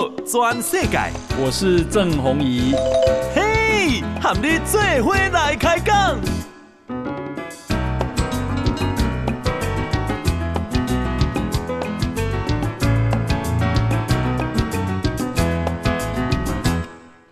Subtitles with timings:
[0.00, 0.98] 道全世界，
[1.38, 2.72] 我是郑宏仪。
[3.34, 6.18] 嘿，和你做伙来开讲。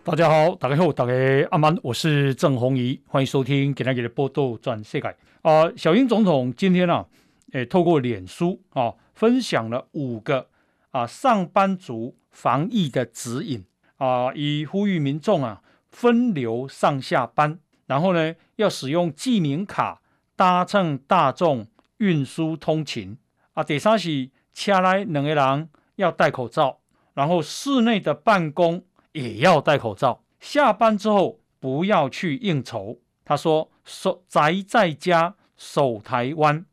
[0.05, 1.13] 大家好，大家好，大家
[1.51, 5.09] 阿曼，我是郑宏仪，欢迎收听今天的报道全世界。
[5.41, 7.07] 啊、呃，小英总统今天啊，
[7.53, 10.47] 诶，透过脸书啊，分享了五个
[10.91, 13.65] 啊上班族防疫的指引
[13.97, 20.01] 啊，以呼吁民众啊分流上下班，然后呢要使用记名卡
[20.37, 21.67] 搭乘大众
[21.99, 23.19] 运输通勤
[23.55, 23.65] 啊。
[23.65, 26.81] 第三是车内两个人要戴口罩，
[27.15, 32.99] 然后室内的办公也要戴口罩，下班之后不要去应酬。
[33.25, 36.65] 他说：“守宅在家。”守台湾，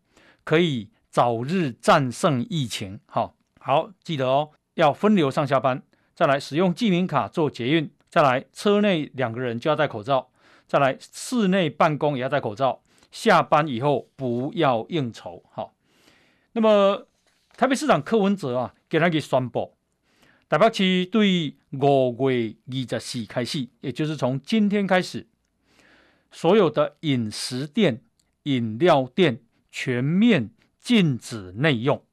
[0.43, 2.99] 可以早日战胜疫情。
[3.07, 3.34] 好，
[3.65, 5.81] 好，记得哦，要分流上下班。
[6.13, 7.89] 再来使用记名卡做捷运。
[8.09, 10.29] 再来车内两个人就要戴口罩。
[10.67, 12.83] 再来室内办公也要戴口罩。
[13.11, 15.43] 下班以后不要应酬。
[15.51, 15.73] 好，
[16.51, 17.07] 那么
[17.57, 19.73] 台北市长柯文哲啊，给他给宣布，
[20.47, 25.25] 台北市对五月二十四开始，也就是从今天开始，
[26.29, 28.03] 所有的饮食店。
[28.43, 32.04] 饮料店全面禁止内用，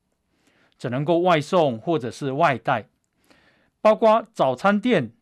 [0.83, 2.89] 只能够外送或者是外带，
[3.81, 5.13] 包括早餐店、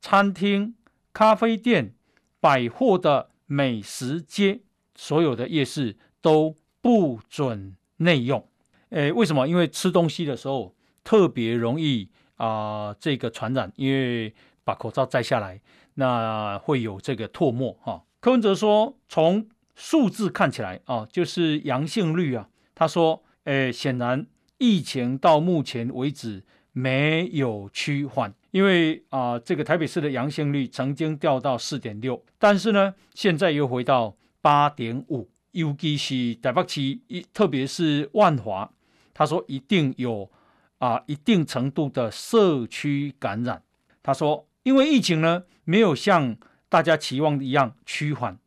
[0.00, 0.74] 餐厅、
[1.12, 1.92] 咖啡店、
[2.40, 4.60] 百货的美食街，
[4.94, 8.48] 所有的夜市都不准内用。
[8.88, 9.46] 诶，为什么？
[9.46, 14.34] 因为吃东西的时候特别容易啊、这个传染，因为
[14.64, 15.60] 把口罩摘下来，
[15.96, 18.02] 那会有这个唾沫哈。
[18.20, 22.48] 柯文哲说，从数字看起来啊，就是阳性率啊。
[22.74, 24.26] 他说：“诶，显然
[24.60, 35.28] 疫情到目前为止没有趋缓，因为啊，这个台北市的阳性率曾经掉到四点六，但是呢，现在又回到八点五。
[35.50, 38.70] 尤其是台北市，一特别是万华，
[39.12, 40.30] 他说一定有
[40.78, 43.60] 啊一定程度的社区感染。
[44.02, 46.36] 他说，因为疫情呢没有像
[46.68, 48.38] 大家期望的一样趋缓，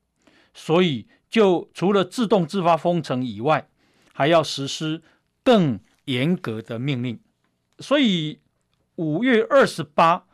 [0.54, 3.68] 所以。”就除了自动自发封城以外，
[4.14, 5.02] 还要实施
[5.44, 7.20] 更严格的命令。
[7.80, 8.40] 所以
[8.96, 10.26] 五月二十八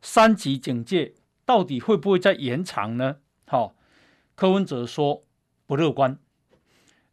[0.00, 3.16] 三级警戒到底会不会再延长呢？
[3.46, 3.74] 好，
[4.34, 5.24] 柯文哲说
[5.66, 6.18] 不乐观，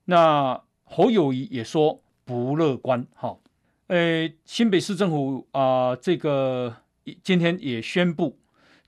[0.05, 3.07] 那侯友谊也说不乐观。
[3.15, 3.41] 好，
[3.87, 6.77] 诶，新北市政府啊、这个
[7.23, 8.39] 今天也宣布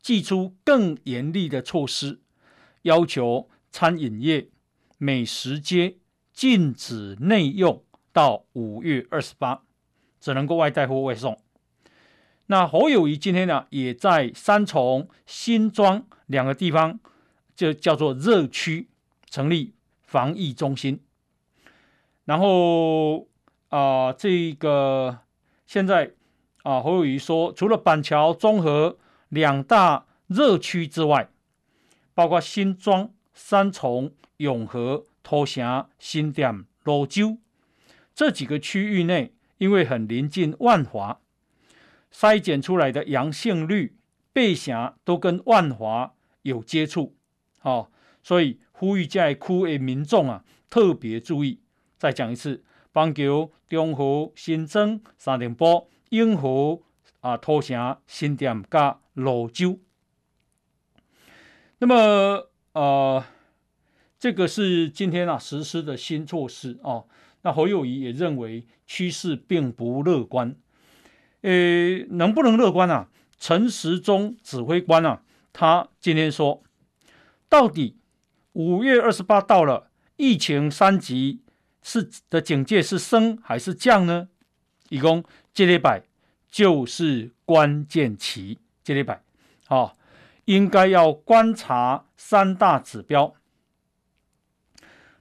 [0.01, 2.19] 祭出更严厉的措施，
[2.83, 3.49] 要求。
[3.71, 4.49] 餐饮业、
[4.97, 5.97] 美食街
[6.33, 9.61] 禁止内用到五月二十八，
[10.19, 11.37] 只能够外带或外送。
[12.47, 16.99] 那侯友谊今天呢，也在三重、新庄两个地方，
[17.55, 18.87] 就叫做热区，
[19.29, 20.99] 成立防疫中心。
[22.25, 23.27] 然后
[23.69, 25.19] 啊、这个
[25.65, 26.11] 现在
[26.63, 28.97] 啊，侯友谊说，除了板桥、中和
[29.29, 31.29] 两大热区之外，
[32.13, 33.11] 包括新庄。
[33.41, 37.37] 三重、永和、土城、新店、芦洲
[38.19, 41.21] 这几个区域内，因为很临近万华，
[42.11, 43.95] 筛检出来的阳性率、
[44.33, 47.15] 背峡都跟万华有接触，
[47.59, 47.91] 好、哦，
[48.21, 51.61] 所以呼吁在区的民众啊特别注意。
[51.97, 56.81] 再讲一次，板桥、中和、新庄、三重埔、永和
[57.21, 59.79] 啊、土城、新店加芦洲。
[61.77, 62.49] 那么。
[62.73, 63.23] 呃，
[64.19, 67.07] 这个是今天啊实施的新措施哦。
[67.41, 70.55] 那侯友宜也认为趋势并不乐观。
[71.41, 73.09] 呃，能不能乐观啊？
[73.37, 75.21] 陈时中指挥官啊，
[75.53, 76.61] 他今天说，
[77.47, 77.97] 到底
[78.53, 81.41] 五月二十八到了，疫情三级
[81.81, 84.29] 是的警戒是升还是降呢？
[84.89, 86.03] 以供这礼拜
[86.49, 89.21] 就是关键期，这礼拜
[89.65, 89.95] 好。
[90.45, 93.35] 应该要观察三大指标，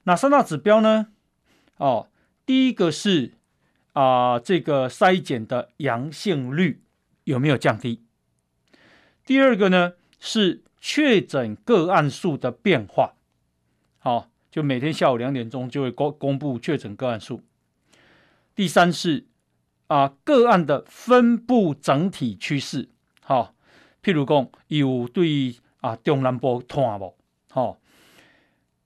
[0.05, 1.09] 哪三大指标呢？
[1.79, 2.09] 哦，
[2.45, 3.33] 第一个是
[3.95, 6.83] 啊、这个筛检的阳性率
[7.25, 8.05] 有没有降低？
[9.25, 13.15] 第二个呢是确诊个案数的变化，
[13.99, 17.43] 好、哦，就每天下午两点钟就会公公布确诊个案数。
[18.55, 19.27] 第三是
[19.89, 22.89] 啊、个案的分布整体趋势，
[23.23, 23.55] 好、哦。
[24.01, 27.17] 譬如讲，有对啊中南部看无，
[27.51, 27.79] 好，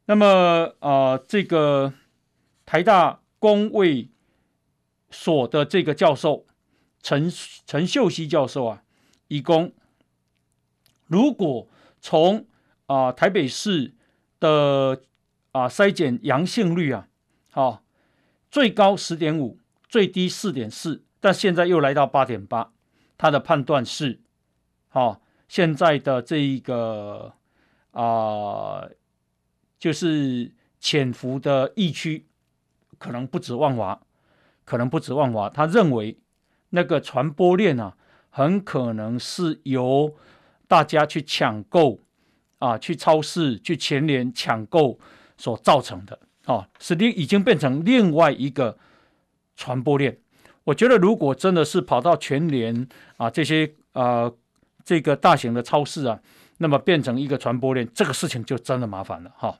[0.07, 1.93] 那么啊、这个
[2.73, 4.09] 台大公卫
[5.11, 6.47] 所的这个教授
[7.03, 7.31] 陈
[7.67, 8.83] 陈秀熙教授啊，
[9.29, 9.75] 以供
[11.05, 11.69] 如果
[12.01, 12.47] 从
[12.87, 13.93] 啊、台北市
[14.41, 15.03] 的
[15.51, 17.09] 啊筛检阳性率啊，
[17.51, 17.83] 好、哦、
[18.51, 22.73] 最高十点五，最低四点四，但现在又来到八点八，
[23.19, 24.23] 他的判断是，
[24.89, 27.35] 好、哦、现在的这一个
[27.91, 28.89] 啊、
[29.79, 32.27] 就是潜伏的疫区
[33.03, 34.01] 可能不止万华，
[34.65, 36.17] 可能不止万华，他认为。
[36.75, 37.95] 那个传播链啊，
[38.31, 40.17] 很可能是由
[40.67, 42.01] 大家去抢购
[42.61, 44.99] 啊，去超市、去全联抢购
[45.37, 48.79] 所造成的啊，是另已经变成另外一个
[49.55, 50.19] 传播链。
[50.65, 52.89] 我觉得，如果真的是跑到全联
[53.19, 54.33] 啊这些啊
[54.83, 56.19] 这个大型的超市啊，
[56.57, 59.59] 那么变成一个传播链，这个事情就真的麻烦了哈、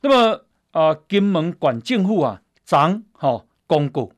[0.00, 4.10] 那么啊，金门县政府啊，长哈公告。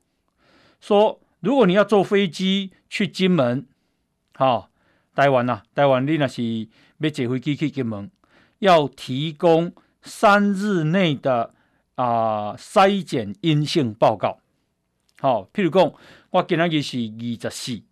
[0.81, 3.67] 说，如果你要坐飞机去金门，
[4.35, 4.71] 好、
[5.15, 6.69] 台湾呐、台湾你那是
[6.99, 8.11] 要坐飞机去金门，
[8.61, 9.73] 要提供
[10.03, 11.53] 三日内的
[11.97, 14.39] 啊筛检阴性报告。
[15.21, 15.93] 好、譬如讲，
[16.31, 17.83] 我今仔日是二十四，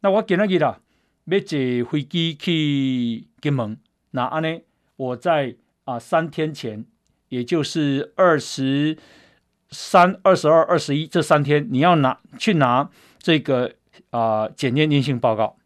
[0.00, 0.80] 那我今仔日啦
[1.26, 3.78] 要坐飞机去金门，
[4.10, 4.62] 那安尼？
[4.96, 6.84] 我在啊三天前，
[7.30, 8.98] 也就是二十。
[9.72, 12.90] 三二十二二十一这三天，你要拿去拿
[13.20, 13.72] 这个
[14.10, 15.56] 啊检验阴性报告。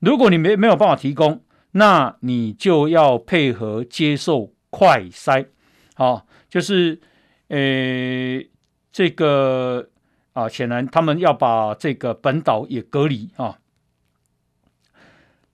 [0.00, 5.46] 如果你没没有办法提供，那你就要配合接受快筛。
[5.94, 7.00] 好、哦，就是
[7.46, 8.42] 呃
[8.90, 9.88] 这个
[10.32, 13.60] 啊，显然他们要把这个本岛也隔离啊。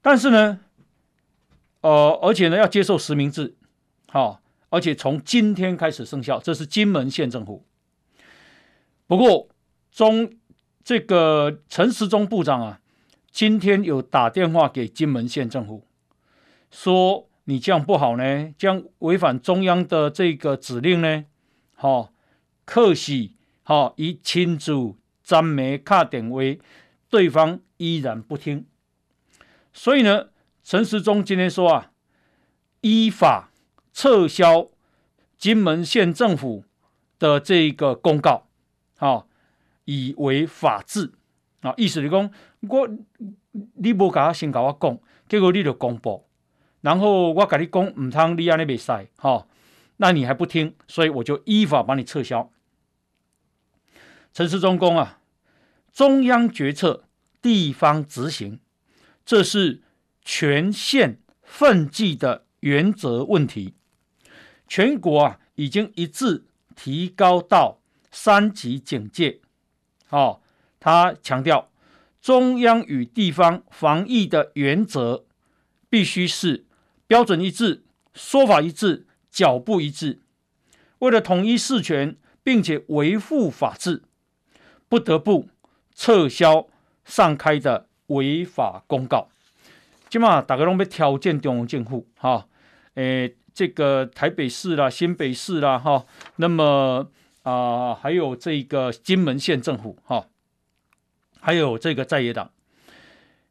[0.00, 0.60] 但是呢，
[1.82, 3.54] 呃，而且呢要接受实名制，
[4.06, 4.38] 好、哦，
[4.74, 6.40] 而且从今天开始生效。
[6.40, 7.64] 这是金门县政府。
[9.06, 9.48] 不过，
[9.92, 10.32] 中
[10.82, 12.80] 这个陈时中部长啊，
[13.30, 15.86] 今天有打电话给金门县政府，
[16.70, 21.24] 说你这样不好呢，这样违反中央的这个指令呢。
[21.74, 22.12] 好、哦，
[22.64, 24.72] 可惜，好、哦，以亲自
[25.22, 26.60] 詹梅卡点为，
[27.08, 28.66] 对方依然不听。
[29.72, 30.30] 所以呢，
[30.62, 31.92] 陈时中今天说啊，
[32.80, 33.50] 依法
[33.94, 34.68] 撤销
[35.38, 36.64] 金门县政府
[37.18, 38.46] 的这个公告。
[38.98, 39.26] 啊，
[39.84, 41.12] 以为法治
[41.60, 42.30] 啊，意思是讲
[42.60, 42.88] 我
[43.74, 44.98] 你无甲我先甲我讲，
[45.28, 46.24] 结果你就公布，
[46.80, 49.46] 然后我甲你讲唔通你安尼袂使，哈，
[49.98, 52.50] 那你还不听，所以我就依法把你撤销。
[54.32, 55.20] 陈时中公啊，
[55.92, 57.04] 中央决策，
[57.42, 58.60] 地方执行，
[59.26, 59.82] 这是
[60.22, 63.74] 权限分际的原则问题。
[64.66, 66.44] 全国啊，已经一致
[66.74, 67.80] 提高到。
[68.16, 69.40] 三级警戒，
[70.10, 70.40] 哦，
[70.78, 71.68] 他强调，
[72.22, 75.24] 中央与地方防疫的原则
[75.90, 76.64] 必须是
[77.08, 77.82] 标准一致、
[78.12, 80.20] 说法一致、脚步一致。
[81.00, 84.04] 为了统一事权，并且维护法治，
[84.88, 85.48] 不得不
[85.92, 86.68] 撤销
[87.04, 89.28] 上开的违法公告。
[90.08, 92.48] 今嘛，大家拢要挑战中央政府，哈、哦，
[92.94, 96.04] 诶，这个台北市啦、新北市啦，哈、
[96.36, 97.08] 那么。
[97.44, 100.28] 啊、还有这个金门县政府哈、
[101.40, 102.50] 还有这个在野党，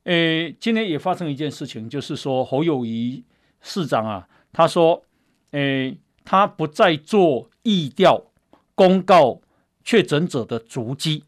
[0.06, 3.24] 诶，今天也发生一件事情，就是说侯友谊
[3.62, 5.06] 市长啊，他说，
[5.52, 8.32] 诶，他不再做疫调
[8.74, 9.42] 公告
[9.84, 11.26] 确诊者的足迹，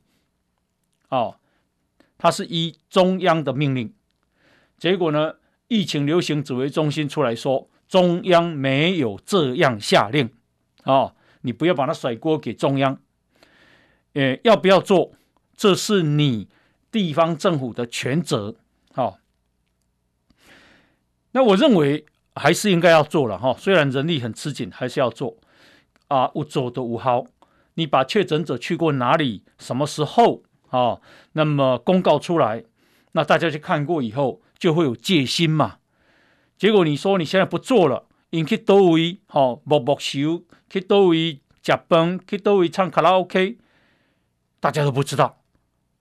[1.10, 1.36] 哦，
[2.18, 3.94] 他是依中央的命令，
[4.80, 5.36] 结果呢，
[5.68, 10.30] 疫情流行指挥中心出来说，中央没有这样下令，
[10.84, 11.14] 哦。
[11.42, 13.00] 你不要把它甩锅给中央，
[14.14, 15.12] 呃，要不要做，
[15.56, 16.48] 这是你
[16.92, 18.56] 地方政府的权责，
[18.92, 19.20] 好。
[21.34, 25.38] 那我认为还是应该要做了哈，虽然人力很吃紧，还是要做
[26.08, 26.32] 啊。
[26.34, 27.26] 无做的无好，
[27.76, 31.00] 你把确诊者去过哪里，什么时候啊？
[31.34, 32.64] 那么公告出来，
[33.12, 35.78] 那大家去看过以后，就会有戒心嘛。
[36.58, 38.06] 结果你说你现在不做了。
[38.32, 43.58] 因去叨位，吼，木木秀去叨位食饭，去叨位唱卡拉 OK，
[44.60, 45.38] 大家都不知道，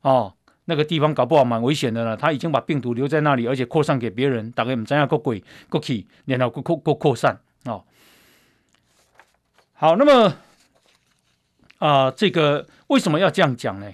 [0.01, 0.35] 哦，
[0.65, 2.17] 那个地方搞不好蛮危险的了。
[2.17, 7.85] 他已经把病毒留在那里，而且扩散给别人，大概唔知影个鬼过去，然后过扩扩扩散，哦。
[9.75, 10.35] 好，那么
[11.79, 13.93] 啊、这个为什么要这样讲呢？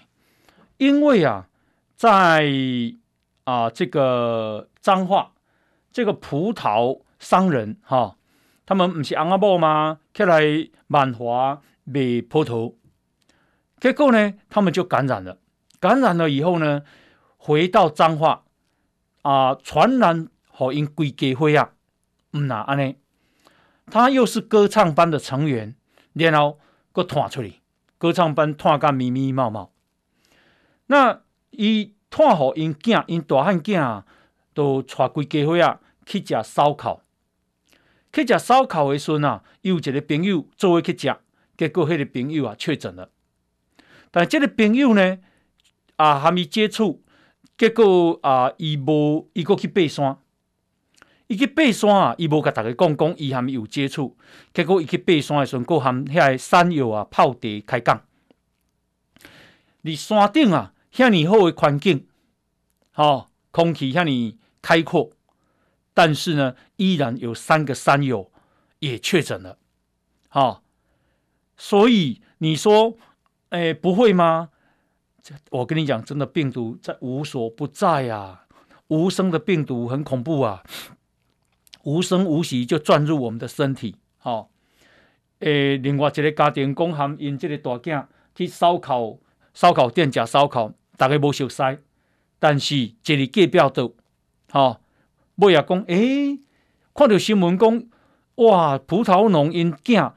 [0.79, 1.47] 因为啊，
[1.95, 2.50] 在
[3.45, 5.33] 啊、这个彰化，
[5.92, 8.16] 这个葡萄商人哈。
[8.66, 9.99] 他们不是翁仔某吗？
[10.14, 10.42] 起来
[10.88, 12.75] 万华卖葡萄，
[13.80, 15.38] 结果呢，他们就感染了。
[15.80, 16.82] 感染了以后呢，
[17.37, 18.44] 回到彰化
[19.23, 21.73] 啊，传染好因归家会啊，
[22.32, 22.97] 嗯呐，安尼，
[23.87, 25.75] 他又是歌唱班的成员，
[26.12, 26.61] 然后
[26.92, 27.54] 搁传出去，
[27.99, 29.68] 歌唱班传甲密密麻麻。
[30.87, 34.02] 那伊传好因囝，因大汉囝
[34.54, 37.02] 都带规家伙啊去食烧烤，
[38.12, 41.16] 去食烧烤的时阵啊，有一个朋友做伙去食，
[41.57, 43.11] 结果迄个朋友啊确诊了。
[44.11, 45.19] 但这个朋友呢，
[45.97, 47.02] 啊还没接触，
[47.57, 50.19] 结果啊，伊无伊过去爬山，
[51.28, 54.16] 伊去爬山啊，伊无甲大家讲讲，伊还没有接触，
[54.52, 58.02] 结果伊去爬山的时候，过含遐个山友啊泡茶开讲，
[59.83, 62.09] 你山顶啊，遐尼好的环境，
[62.97, 65.11] 哦，空气遐尼开阔，
[65.95, 68.31] 但是呢，依然有三个山友
[68.81, 69.59] 也确诊了，
[70.29, 70.62] 好、哦，
[71.57, 72.97] 所以你说。
[73.50, 74.50] 哎，不会吗？
[75.50, 78.47] 我跟你讲，真的病毒在无所不在啊！
[78.87, 80.62] 无声的病毒很恐怖啊，
[81.83, 83.97] 无声无息就钻入我们的身体。
[84.19, 84.49] 好、哦，
[85.40, 89.19] 诶，另外一个家庭工行因这个大件去烧烤
[89.52, 91.61] 烧烤店吃烧烤，大家无熟悉，
[92.38, 93.97] 但是一日隔壁桌，
[94.50, 94.80] 好，
[95.37, 96.40] 尾也讲，诶，
[96.95, 97.85] 看到新闻讲，
[98.37, 100.12] 哇，葡萄农因囝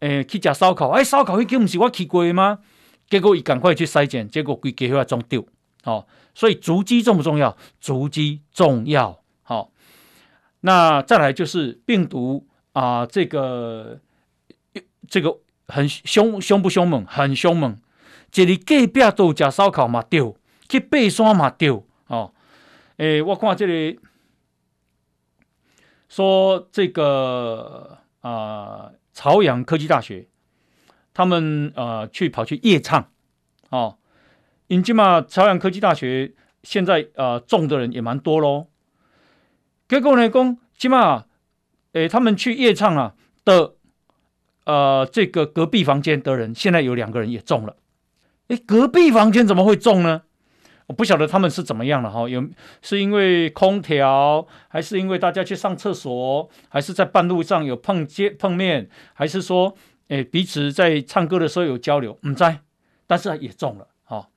[0.00, 2.60] 诶去吃烧烤，哎，烧烤迄间不是我去过吗？
[3.10, 5.46] 结果伊赶快去筛检，结果归结果中丢，
[5.84, 7.56] 哦，所以足迹重不重要？
[7.80, 9.68] 足迹重要，好、哦。
[10.60, 14.00] 那再来就是病毒啊、呃，这个
[15.08, 17.04] 这个很凶凶不凶猛？
[17.06, 17.76] 很凶猛。
[18.34, 20.36] 一日隔壁都吃烧烤嘛丢，
[20.68, 21.84] 去爬山嘛丢，
[22.96, 24.00] 诶，我看这里
[26.08, 30.28] 说这个啊、朝阳科技大学。
[31.14, 33.10] 他们呃去跑去夜唱，
[33.68, 33.98] 哦，
[34.68, 36.32] 因今嘛朝阳科技大学
[36.62, 38.68] 现在呃中的人也蛮多喽。
[39.86, 41.26] 结果呢，讲今嘛，
[41.92, 43.74] 诶，他们去夜唱啊的，
[44.64, 47.76] 呃，这个隔壁房间的人现在有两个人也中了。
[48.48, 50.22] 诶，隔壁房间怎么会中呢？
[50.86, 52.44] 我不晓得他们是怎么样了哈，有
[52.80, 59.76] 是因为空调，还是因为大家去上厕所，还是在半路上有碰见碰面，还是说？
[60.08, 62.44] 诶，彼此在唱歌的时候有交流，唔知，
[63.06, 64.28] 但是也中了，哈、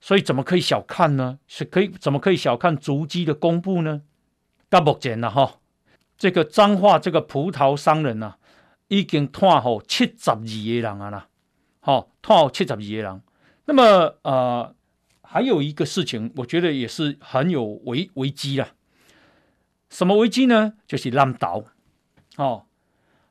[0.00, 1.40] 所以怎么可以小看呢？
[1.48, 4.02] 是可以怎么可以小看足迹的公布呢？
[4.68, 5.54] 到目前了哈、
[6.16, 8.38] 这个彰化这个葡萄商人呐、啊，
[8.86, 11.26] 已经探好七十二个人啊啦，
[11.80, 13.20] 好、探好七十二个人。
[13.64, 14.72] 那么呃，
[15.34, 18.68] 还有一个事情，我觉得也是很有危危机啦。
[19.90, 20.74] 什么危机呢？
[20.86, 21.64] 就是南投，
[22.36, 22.66] 哦。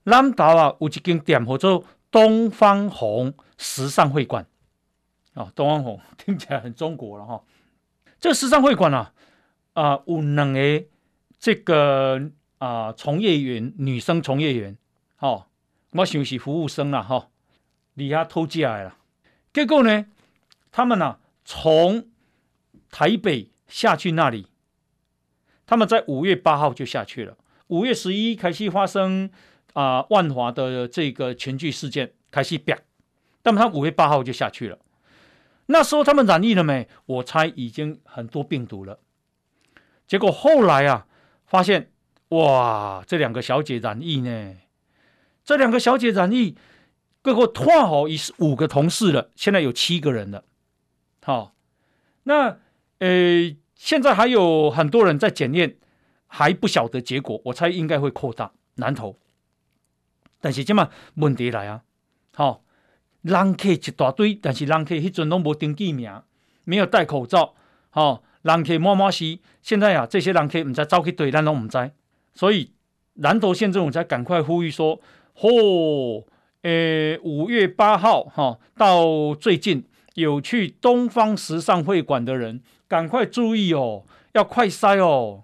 [0.04, 4.46] 南投啊，有一间店叫做东方红时尚会馆
[5.36, 5.50] 哦。
[5.56, 7.42] 东方红 听起来很中国了哈。
[8.20, 9.14] 这时尚会馆啊，
[9.72, 10.84] 啊有两个
[11.40, 12.22] 这个
[12.58, 14.78] 啊从业员，女生从业员，
[15.20, 15.46] 哦，
[15.92, 17.30] 我想是服务生了哈，
[17.94, 18.98] 离家偷进来了。
[19.54, 20.06] 结果呢，
[20.70, 22.08] 他们啊从
[22.90, 24.48] 台北下去那里，
[25.66, 29.30] 他们在五月八号就下去了，五月十一开始发生。
[29.74, 32.84] 啊、万华的这个群聚事件开始变，
[33.42, 34.78] 那么他五月八号就下去了。
[35.66, 36.88] 那时候他们染疫了没？
[37.08, 39.00] 我猜已经很多病毒了。
[40.06, 41.08] 结果后来啊，
[41.48, 41.92] 发现
[42.28, 44.58] 哇，这两个小姐染疫呢。
[45.44, 46.56] 这两个小姐染疫，
[47.24, 50.44] 结果换好已是五个同事了，现在有七个人了。
[51.24, 51.56] 好、
[52.24, 52.60] 那
[53.00, 55.78] 呃，现在还有很多人在检验，
[56.28, 57.42] 还不晓得结果。
[57.46, 59.18] 我猜应该会扩大南投。
[60.42, 61.84] 但是这么问题来啊，
[62.36, 62.62] 好、哦，
[63.22, 66.22] 人客一大堆，但是人客迄阵拢无登记名，
[66.66, 67.56] 没有戴口罩，
[67.90, 69.40] 好、哦，人客满满是。
[69.62, 71.92] 现在啊，这些人客唔知走去对，咱拢唔知。
[72.34, 72.74] 所以
[73.14, 75.00] 南投县政府才赶快呼吁说，
[75.38, 76.26] 嚯、哦，
[76.64, 85.44] 诶，五月八号哈、到最近有去东方时尚会馆的人，赶快注意哦，要快筛哦。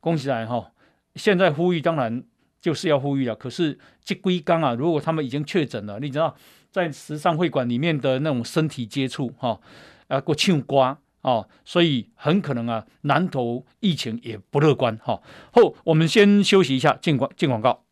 [0.00, 0.70] 恭喜来哈、哦，
[1.14, 2.24] 现在呼吁当然。
[2.60, 6.34] 就是要呼吁了，可是这龟缸啊，如果他们已经确诊了，你知道，
[6.72, 9.60] 在时尚会馆里面的那种身体接触，哈、哦，
[10.08, 15.22] 啊，过庆瓜哦，所以很可能啊，南投疫情也不乐观，哈、哦。
[15.52, 17.84] 后我们先休息一下，进广进广告。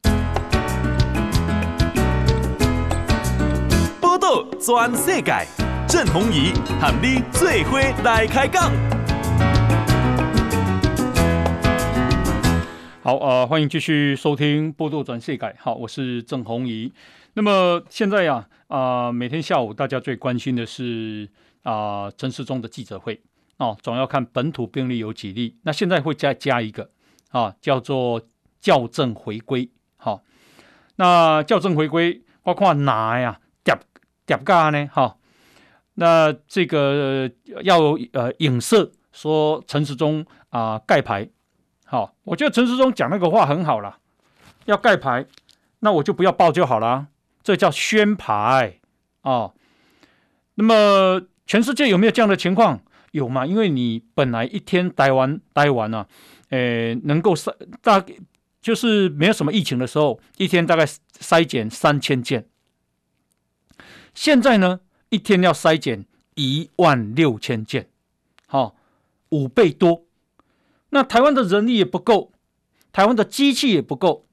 [4.00, 8.72] 报道全世界，郑弘仪喊你最伙来开讲。
[13.04, 15.52] 好，呃，欢迎继续收听《波多转世改》。
[15.60, 16.92] 好，我是郑弘仪。
[17.34, 21.28] 那么现在呀，啊、每天下午大家最关心的是
[21.62, 23.22] 啊、呃，陈时中的记者会
[23.58, 25.56] 哦，总要看本土病例有几例。
[25.62, 26.90] 那现在会再加一个
[27.30, 28.20] 啊，叫做
[28.60, 29.70] 校正回归。
[29.98, 30.24] 好、
[30.96, 33.38] 那校正回归包括哪呀？
[33.62, 33.78] 叠
[34.26, 34.88] 叠加呢？
[34.92, 35.16] 哈、
[35.96, 37.30] 那这个
[37.62, 41.28] 要呃影射说陈时中啊盖牌。
[41.84, 43.98] 好、我觉得陈时中讲那个话很好了，
[44.64, 45.26] 要盖牌。
[45.80, 47.08] 那我就不要报就好了，
[47.42, 48.80] 这叫宣牌
[49.20, 49.54] 哦。
[50.54, 52.80] 那么全世界有没有这样的情况？
[53.12, 53.46] 有吗？
[53.46, 56.06] 因为你本来一天待完待完了、啊，
[56.50, 58.04] 诶，能够筛大
[58.60, 60.84] 就是没有什么疫情的时候，一天大概
[61.20, 62.46] 筛检三千件。
[64.14, 67.88] 现在呢，一天要筛检一万六千件，
[68.46, 68.74] 好、哦，
[69.30, 70.04] 五倍多。
[70.90, 72.32] 那台湾的人力也不够，
[72.92, 74.26] 台湾的机器也不够。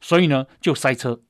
[0.00, 1.20] 所以呢，就塞车。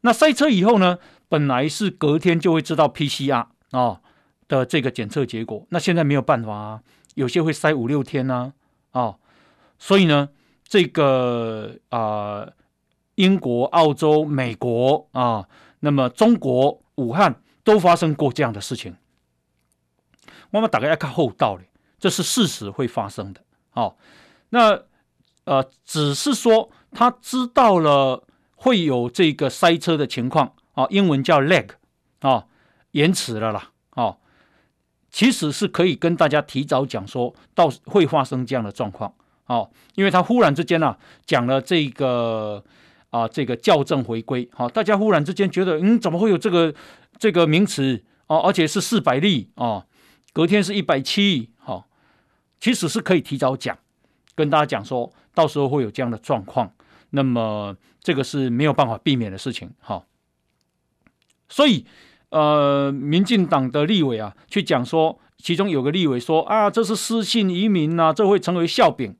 [0.00, 0.98] 那塞车以后呢，
[1.28, 4.00] 本来是隔天就会知道 PCR 啊、
[4.48, 6.82] 的这个检测结果，那现在没有办法啊，
[7.14, 8.52] 有些会塞五六天呢
[8.90, 9.18] 啊、哦。
[9.78, 10.30] 所以呢，
[10.64, 12.48] 这个啊、
[13.14, 15.48] 英国、澳洲、美国啊，
[15.80, 18.96] 那么中国武汉都发生过这样的事情。
[20.50, 21.64] 我们大概要看后道理，
[21.98, 23.40] 这是事实会发生的。
[23.74, 23.96] 哦，
[24.48, 24.84] 那
[25.44, 26.70] 呃，只是说。
[26.90, 28.24] 他知道了
[28.56, 31.68] 会有这个塞车的情况啊，英文叫 lag
[32.20, 32.46] 啊，
[32.92, 34.16] 延迟了啦啊，
[35.10, 39.12] 其实是可以跟大家提早讲说到会发生这样的状况
[39.44, 40.96] 哦，因为他忽然之间啊
[41.26, 42.64] 讲了这个
[43.10, 46.74] 啊这个校正回归，好，大家忽然之间觉得嗯怎么会有这个
[47.18, 49.86] 这个名词啊，而且是四百例啊，
[50.32, 51.88] 隔天是一百七，好，
[52.60, 53.76] 其实是可以提早讲，
[54.34, 56.72] 跟大家讲说到时候会有这样的状况。
[57.10, 60.04] 那么这个是没有办法避免的事情，哈。
[61.48, 61.86] 所以，
[62.28, 69.16] 呃，民进党的立委啊，去讲说，其中有个立委说啊，这是失信移民、啊，这会成为笑柄。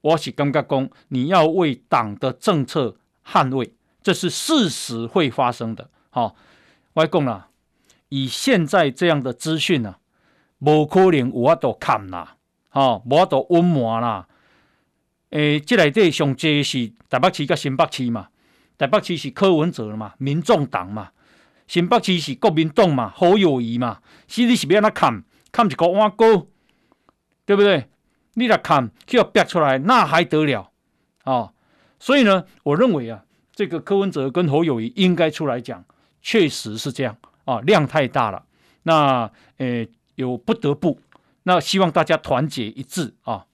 [0.00, 6.32] 我是感觉讲，你要为党的政策捍卫，这是事实会发生的，哈。
[6.94, 7.48] 我讲啦，
[8.08, 9.98] 以现在这样的资讯、啊，
[10.58, 12.36] 无可能有法度砍啦，
[12.70, 14.26] 吼，无法度隐瞒啦。
[15.30, 18.28] 诶，这内底上济是台北市甲新北市嘛？
[18.78, 20.14] 台北市是柯文哲嘛？
[20.18, 21.10] 民众党嘛？
[21.66, 23.12] 新北市是国民党嘛？
[23.14, 24.00] 侯友谊嘛？
[24.26, 25.22] 是你是要安怎砍，
[25.52, 26.46] 砍一个碗糕，
[27.44, 27.88] 对不对？
[28.34, 30.70] 你来砍，去要逼出来，那还得了
[31.24, 31.52] 啊、
[31.98, 35.84] 所以呢，我认为啊，这个柯文哲跟侯友谊应该出来讲，
[36.20, 38.44] 确实是这样啊、量太大了。
[38.82, 41.00] 那呃，有不得不，
[41.44, 43.46] 那希望大家团结一致啊。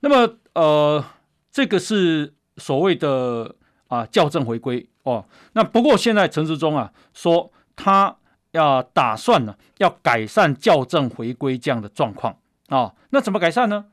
[0.00, 1.04] 那么，呃，
[1.50, 3.56] 这个是所谓的
[3.88, 5.24] 啊校正回归哦。
[5.52, 8.16] 那不过现在陈时中啊说他
[8.52, 12.94] 要打算呢要改善校正回归这样的状况啊。
[13.10, 13.86] 那怎么改善呢？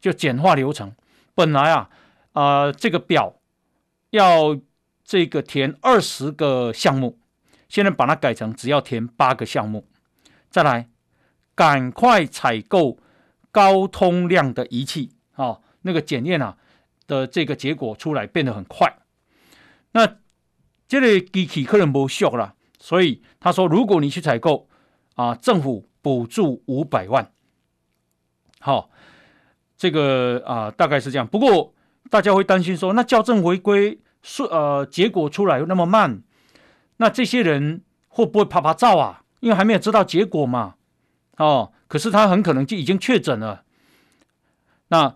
[0.00, 0.94] 就简化流程。
[1.34, 1.90] 本来啊
[2.32, 3.34] 啊、这个表
[4.10, 4.58] 要
[5.06, 7.18] 这个填二十个项目，
[7.68, 9.86] 现在把它改成只要填八个项目。
[10.50, 10.88] 再来，
[11.54, 12.98] 赶快采购
[13.52, 15.12] 高通量的仪器。
[15.36, 16.56] 哦，那个检验啊
[17.06, 18.98] 的这个结果出来变得很快，
[19.92, 20.16] 那
[20.88, 24.66] 这个机器可能不俗了，所以他说，如果你去采购
[25.14, 27.30] 啊，政府补助五百万。
[28.60, 28.90] 好、
[29.76, 31.26] 这个啊大概是这样。
[31.26, 31.74] 不过
[32.08, 36.20] 大家会担心说，那校正回归是呃结果出来那么慢，
[36.96, 39.22] 那这些人会不会趴趴走啊？
[39.38, 40.74] 因为还没有知道结果嘛。
[41.36, 43.62] 哦，可是他很可能就已经确诊了，
[44.88, 45.14] 那。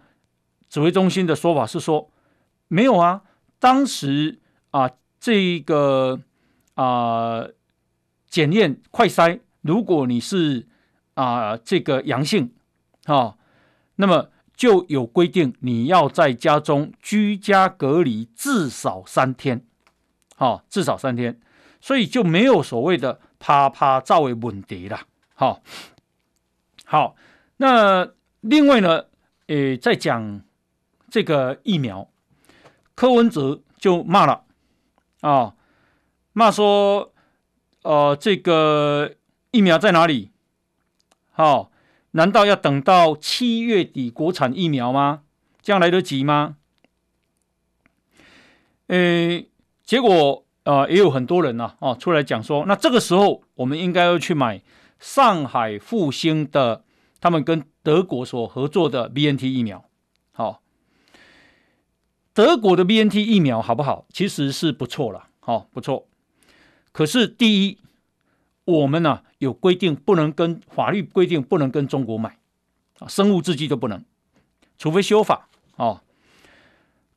[0.71, 2.13] 指挥中心的说法是说，
[2.69, 3.23] 没有啊，
[3.59, 4.39] 当时
[4.71, 6.21] 啊，这个
[6.75, 7.45] 啊
[8.29, 10.69] 检验快筛，如果你是
[11.15, 12.53] 啊这个阳性
[13.07, 13.35] 啊，
[13.97, 14.29] 那么
[14.61, 19.65] 就有规定你要在家中居家隔离至少三天，
[20.37, 21.41] 好、至少三天，
[21.81, 25.01] 所以就没有所谓的啪啪照为问题了，
[25.33, 25.63] 好、
[26.85, 27.17] 好，
[27.57, 29.07] 那另外呢，
[29.47, 30.43] 诶，再讲。
[31.13, 32.09] 这个疫苗，
[32.95, 34.45] 柯文哲就骂了
[35.23, 35.57] 啊，
[36.33, 37.13] 骂说，
[37.83, 39.17] 呃，这个
[39.51, 40.31] 疫苗在哪里？
[41.33, 41.71] 好、哦，
[42.13, 45.23] 难道要等到七月底国产疫苗吗？
[45.63, 46.57] 这样来得及吗？
[48.89, 49.49] 诶，
[49.85, 54.63] 结果啊、呃，也有很多人呐，哦，出来讲说，那这个时候我们应该要去买
[54.99, 56.85] 上海复兴的，
[57.21, 59.85] 他们跟德国所合作的 BNT 疫苗，
[60.33, 60.59] 好、哦。
[62.33, 64.07] 德国的 BNT 疫苗好不好？
[64.13, 66.09] 其实是不错了，好、哦、不错。
[66.93, 67.79] 可是第一，
[68.65, 72.39] 我们呢、啊、有规定不能跟法律规定不能跟中国买
[72.99, 74.05] 啊，生物制剂都不能，
[74.79, 76.03] 除非修法哦。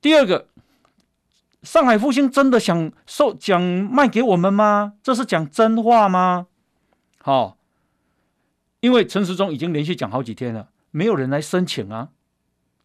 [0.01, 0.47] 第二个，
[1.61, 4.93] 上海复兴真的想售讲卖给我们吗？
[5.03, 6.47] 这是讲真话吗？
[7.19, 7.57] 好、哦，
[8.79, 12.09] 因为陈时中已经连续讲好几天了，没有人来申请啊，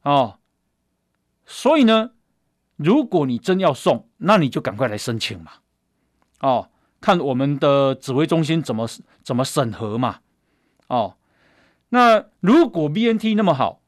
[0.03, 0.39] 哦，
[1.47, 2.11] 所以呢，
[2.77, 5.53] 如果你真要送，那你就赶快来申请嘛，
[6.41, 6.69] 哦。
[7.01, 8.89] 看我们的指挥中心怎么
[9.23, 10.19] 怎么审核嘛，
[10.89, 11.15] 哦，
[11.91, 13.81] 那如果 BNT 那么好，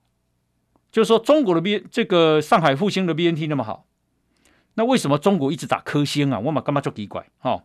[0.93, 3.85] 就是说中国的 B 这个上海复兴的 BNT 那么好，
[4.75, 6.39] 那为什么中国一直打科兴啊？
[6.39, 7.65] 我嘛干嘛就奇怪，哦，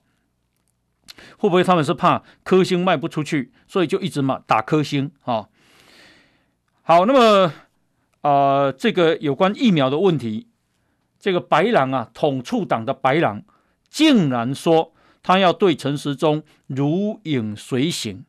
[1.38, 5.50] 会不会他们是怕科兴卖不出去，所以就一直嘛打科兴啊、哦？
[6.82, 7.54] 好，那么
[8.22, 10.48] 啊、呃，这个有关疫苗的问题，
[11.20, 13.44] 这个白狼啊，统促党的白狼
[13.92, 14.94] 竟然说。
[15.26, 18.24] 他要对陈时中如影随形，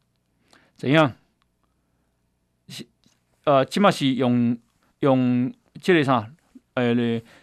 [0.78, 1.12] 怎样？
[3.44, 4.56] 呃，起码是用
[5.00, 6.30] 用这个啥？
[6.72, 6.94] 呃，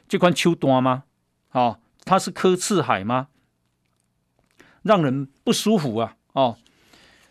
[0.07, 1.03] 这款手段吗？
[1.51, 3.27] 哦，他是柯次海吗？
[4.81, 6.17] 让人不舒服啊！
[6.31, 6.57] 哦，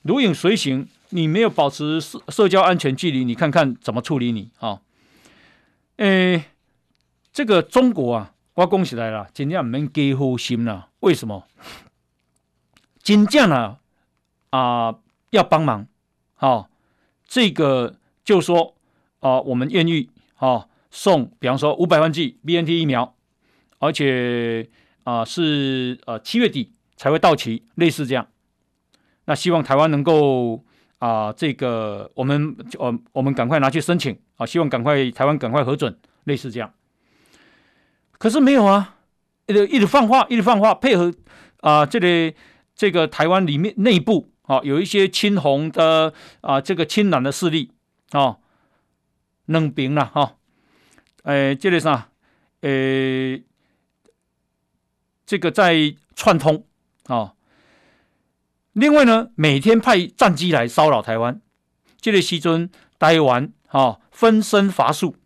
[0.02, 4.80] 如影随形，你没有保持社社交安全距离，你看看怎么处理你啊？
[5.96, 6.44] 诶、
[7.32, 11.48] 这个中国啊，我讲起来了，今天唔免给好心了，为什么？
[13.02, 13.78] 金将呢
[14.50, 14.94] 啊，
[15.30, 15.86] 要帮忙，
[16.38, 16.68] 哦，
[17.26, 18.74] 这个就说
[19.20, 23.14] 啊、我们愿意啊送，比方说五百万剂 BNT 疫苗，
[23.78, 24.68] 而且
[25.04, 28.28] 啊、是呃七月底才会到期，类似这样。
[29.24, 30.64] 那希望台湾能够
[30.98, 36.72] 啊、这个我们呃我们赶快拿去申请啊，希望赶快台湾赶快核准，类似这样。
[38.18, 38.96] 可是没有啊，
[39.46, 41.12] 一直一直放话，一直放话，配合
[41.60, 42.34] 啊、这里、
[42.74, 47.70] 这个台湾里面内部啊，有一些亲红的啊，这个亲蓝的势力
[48.10, 48.38] 啊，
[49.46, 50.36] 冷兵了哈，
[51.24, 52.10] 诶，这里上，
[52.62, 53.44] 诶，
[55.24, 56.66] 这个在串通
[57.04, 57.34] 啊。
[58.72, 61.40] 另外呢，每天派战机来骚扰台湾，
[62.00, 65.16] 这里西尊台湾啊，分身乏术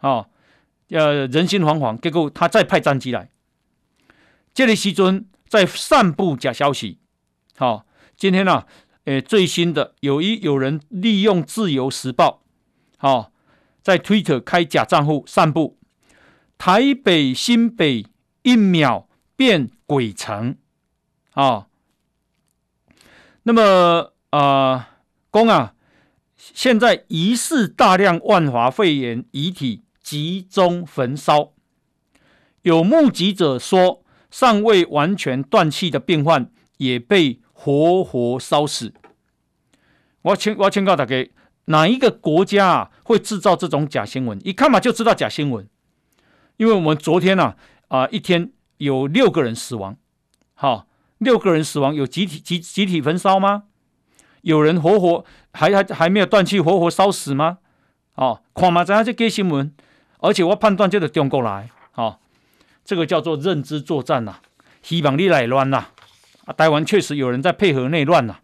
[0.00, 0.28] 啊，
[0.90, 3.30] 呃，人心惶惶，结果他再派战机来，
[4.52, 5.26] 这里西尊。
[5.48, 6.98] 在散布假消息，
[7.56, 8.66] 好、哦，今天呢、啊，
[9.04, 12.42] 诶，最新的有一有人利用自由时报，
[12.98, 13.32] 好、哦，
[13.80, 15.78] 在 Twitter 开假账户散布，
[16.58, 18.04] 台北新北
[18.42, 20.58] 一秒变鬼城，
[21.32, 21.66] 啊、哦，
[23.44, 24.98] 那么啊，
[25.30, 25.74] 公、啊，
[26.36, 31.54] 现在疑似大量万华肺炎遗体集中焚烧，
[32.60, 34.04] 有目击者说。
[34.30, 38.92] 尚未完全断气的病患也被活活烧死。
[40.22, 41.30] 我请我请告大家，
[41.66, 44.38] 哪一个国家啊会制造这种假新闻？
[44.46, 45.66] 一看嘛就知道假新闻。
[46.56, 47.56] 因为我们昨天啊
[47.88, 49.96] 啊、一天有六个人死亡，
[50.54, 50.86] 好、
[51.18, 53.64] 六个人死亡有集体集集体焚烧吗？
[54.42, 57.58] 有人活活还还还没有断气，活活烧死吗？
[58.14, 59.72] 哦，看嘛，这样就假新闻。
[60.18, 62.18] 而且我判断就是中国来，哦。
[62.88, 64.42] 这个叫做认知作战呐、啊，
[64.80, 65.88] 希望你来乱呐！
[66.46, 68.38] 啊，台湾确实有人在配合内乱呐、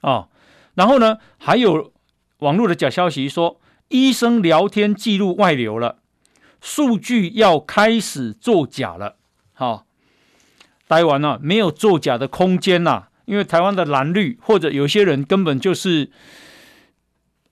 [0.00, 0.28] 啊，哦，
[0.74, 1.92] 然后呢，还有
[2.38, 5.98] 网络的假消息说，医生聊天记录外流了，
[6.60, 9.14] 数据要开始作假了。
[9.52, 9.86] 好、哦，
[10.88, 16.10] 台湾呢没有作假的空间呐、啊，因为台湾的蓝绿或者有些人根本就是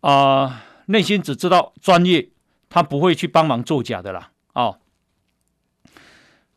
[0.00, 2.30] 啊、呃，内心只知道专业，
[2.68, 4.79] 他不会去帮忙作假的啦，哦。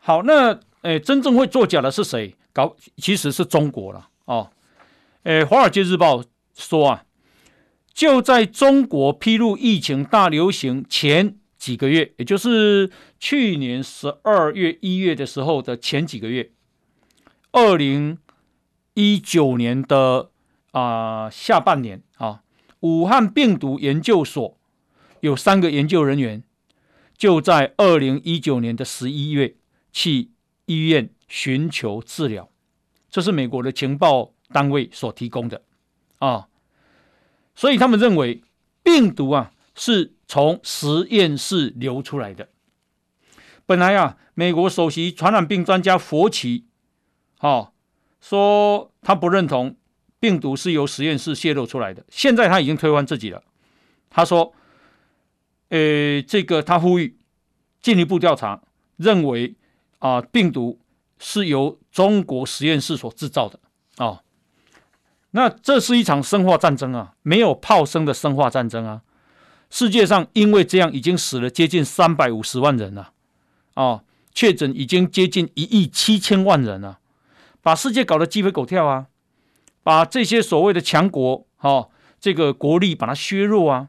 [0.05, 2.35] 好，那诶，真正会作假的是谁？
[2.51, 4.51] 搞其实是中国了哦。
[5.23, 6.17] 诶，《华尔街日报》
[6.53, 7.05] 说啊，
[7.93, 16.51] 就在中国披露疫情大流行前几个月，也就是去年十二月、一月的时候的前几个月，
[17.53, 18.17] 二零
[18.95, 20.31] 一九年的
[20.71, 22.41] 啊、下半年啊，
[22.81, 24.57] 武汉病毒研究所
[25.21, 26.43] 有三个研究人员，
[27.17, 29.55] 就在二零一九年的十一月。
[29.93, 30.31] 去
[30.65, 32.49] 医院寻求治疗，
[33.09, 35.61] 这是美国的情报单位所提供的
[36.17, 36.49] 啊，
[37.55, 38.43] 所以他们认为
[38.83, 42.49] 病毒啊是从实验室流出来的。
[43.65, 46.65] 本来啊，美国首席传染病专家佛奇，
[47.37, 47.71] 啊，
[48.19, 49.77] 说他不认同
[50.19, 52.03] 病毒是由实验室泄露出来的。
[52.09, 53.41] 现在他已经推翻自己了，
[54.09, 54.53] 他说，
[55.69, 57.17] 呃，这个他呼吁。
[57.81, 58.61] 进一步调查，
[58.95, 59.55] 认为
[60.03, 60.81] 啊、病毒
[61.17, 63.57] 是由中国实验室所制造的
[63.95, 64.19] 啊、哦。
[65.31, 69.01] 那这是一场生化战争啊，没有炮声的生化战争啊。
[69.69, 73.13] 世界上因为这样已经死了接近三百五十万人了
[73.75, 76.99] 啊、哦，确诊已经接近一亿七千万人了，
[77.61, 79.07] 把世界搞得鸡飞狗跳啊，
[79.83, 81.89] 把这些所谓的强国哈、哦，
[82.19, 83.87] 这个国力把它削弱啊，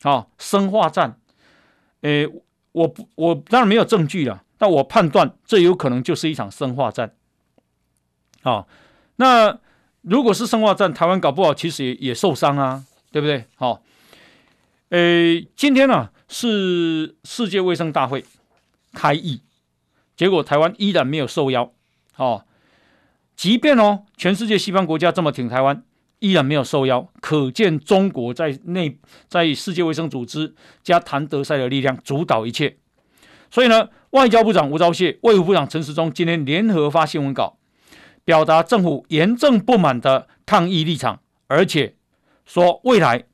[0.00, 1.20] 啊、哦，生化战，
[2.00, 2.26] 诶。
[2.72, 7.16] 我，我当然没有证据了，那我判断这有可能就是一场生化战。
[8.42, 8.68] 好，
[9.16, 9.58] 那
[10.02, 13.44] 如果是生化战，台湾搞不好其实也也受伤啊，对不对？
[13.56, 13.82] 好，
[14.90, 18.24] 诶，今天呢、啊、是世界卫生大会
[18.92, 19.40] 开议，
[20.16, 21.72] 结果台湾依然没有受邀。
[22.14, 22.44] 哦，
[23.34, 25.82] 即便哦，全世界西方国家这么挺台湾。
[26.20, 28.96] 依然没有受邀，可见中国在内
[29.26, 32.76] 在世界卫生组织加谭德塞的力量主导一切。
[33.50, 37.56] 所以呢，外交部长吴钊燮、卫福部长陈时中今天联合发新闻稿，
[38.26, 41.94] 表达政府严正不满的抗议立场，而且
[42.44, 43.24] 说未来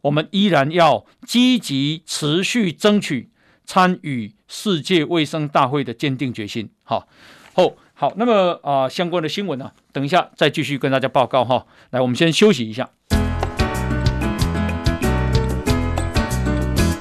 [0.00, 3.30] 我们依然要积极持续争取
[3.64, 6.70] 参与世界卫生大会的坚定决心。
[6.82, 7.08] 好，
[7.54, 7.76] 后。
[7.98, 11.64] 好，那么啊、相关的新闻呢，等一下再继续跟大家报告哈。
[11.92, 12.90] 来，我们先休息一下。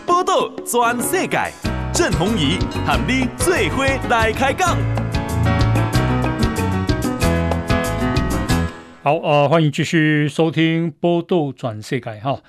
[0.06, 1.52] 报道全世界，
[1.97, 4.77] 郑弘仪和你最伙来开讲。
[9.01, 12.41] 好，呃，欢迎继续收听报道全世界哈。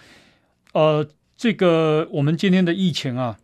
[0.73, 3.39] 呃，这个我们今天的疫情啊。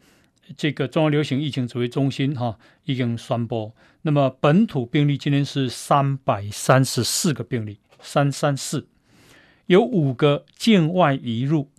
[0.57, 8.89] 这个中央流行疫情指挥中心哈已经宣布，那么本土病例今天是三百三十四个病例，三三四，
[9.67, 11.71] 有五个境外移入，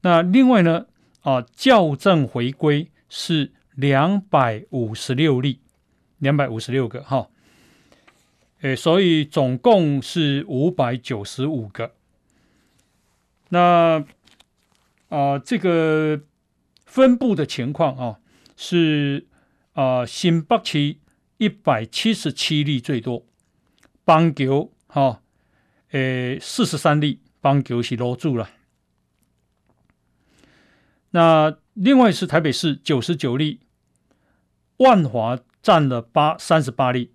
[0.00, 0.86] 那另外呢
[1.20, 5.60] 啊校正回归是两百五十六例，
[6.16, 7.28] 两百五十六个哈，
[8.62, 11.94] 诶，所以总共是五百九十五个，
[13.50, 14.02] 那
[15.10, 16.22] 啊这个。
[16.84, 18.20] 分布的情况啊，
[18.54, 19.26] 是
[19.72, 20.98] 啊，新北市
[21.38, 23.24] 一百七十七例最多，
[24.04, 25.22] 邦桥哈，
[25.92, 28.50] 诶四十三例，邦桥是落住了。
[31.12, 33.60] 那另外是台北市九十九例，
[34.76, 37.10] 万华占了八三十八例，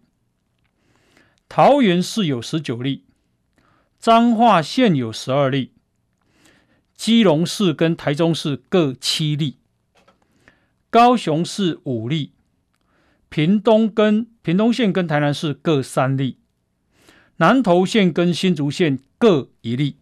[1.48, 3.06] 桃园市有十九例，
[4.00, 5.74] 彰化县有十二例，
[6.96, 9.58] 基隆市跟台中市各七例。
[10.90, 12.32] 高雄市五例，
[13.30, 16.40] 屏东跟屏东县跟台南市各三例，
[17.36, 19.98] 南投县跟新竹县各一例。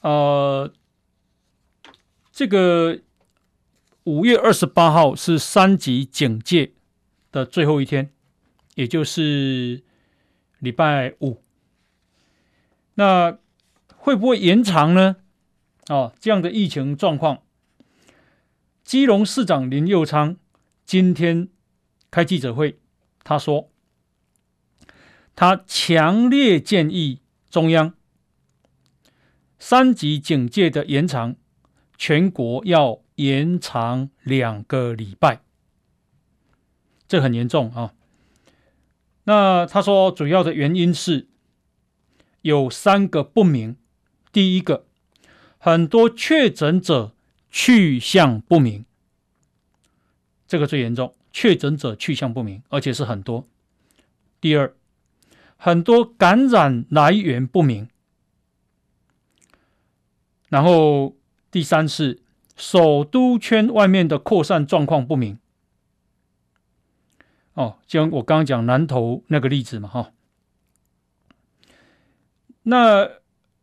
[0.00, 0.72] 呃，
[2.32, 3.00] 这个
[4.04, 6.72] 五月二十八号是三级警戒
[7.30, 8.10] 的最后一天，
[8.74, 9.82] 也就是
[10.58, 11.42] 礼拜五。
[12.94, 13.38] 那
[13.94, 15.16] 会不会延长呢？
[15.88, 17.42] 哦，这样的疫情状况。
[18.82, 20.36] 基隆市长林佑昌
[20.84, 21.48] 今天
[22.10, 22.78] 开记者会，
[23.22, 23.70] 他说
[25.36, 27.94] ：“他强烈建议中央
[29.58, 31.36] 三级警戒的延长，
[32.02, 35.40] 全国要延长两个礼拜，
[37.06, 37.94] 这很严重啊。”
[39.22, 41.28] 那他说，主要的原因是
[42.40, 43.76] 有三个不明：
[44.32, 44.84] 第一个，
[45.58, 47.12] 很多确诊者。
[47.54, 48.86] 去向不明，
[50.48, 51.14] 这个最严重。
[51.34, 53.44] 确诊者去向不明，而且是很多。
[54.40, 54.74] 第二，
[55.58, 57.90] 很多感染来源不明。
[60.48, 61.14] 然后
[61.52, 62.20] 第三是
[62.56, 65.38] 首都圈外面的扩散状况不明。
[67.54, 70.12] 哦，就像我刚刚讲南投那个例子嘛，哈。
[72.64, 73.08] 那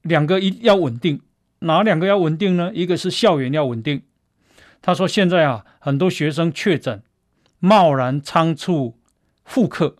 [0.03, 1.21] 两个一要稳定。
[1.61, 2.71] 哪两个要稳定呢？
[2.73, 4.03] 一个是校园要稳定。
[4.81, 7.03] 他说现在啊，很多学生确诊，
[7.59, 8.97] 贸然仓促
[9.43, 9.97] 复课，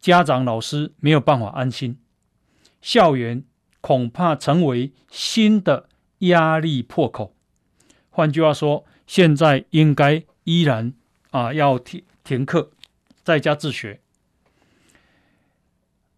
[0.00, 1.98] 家长老师没有办法安心，
[2.80, 3.44] 校园
[3.80, 5.88] 恐怕成为新的
[6.28, 7.34] 压力破口。
[8.10, 10.92] 换句话说，现在应该依然
[11.30, 12.70] 啊要停停课，
[13.22, 14.00] 在家自学。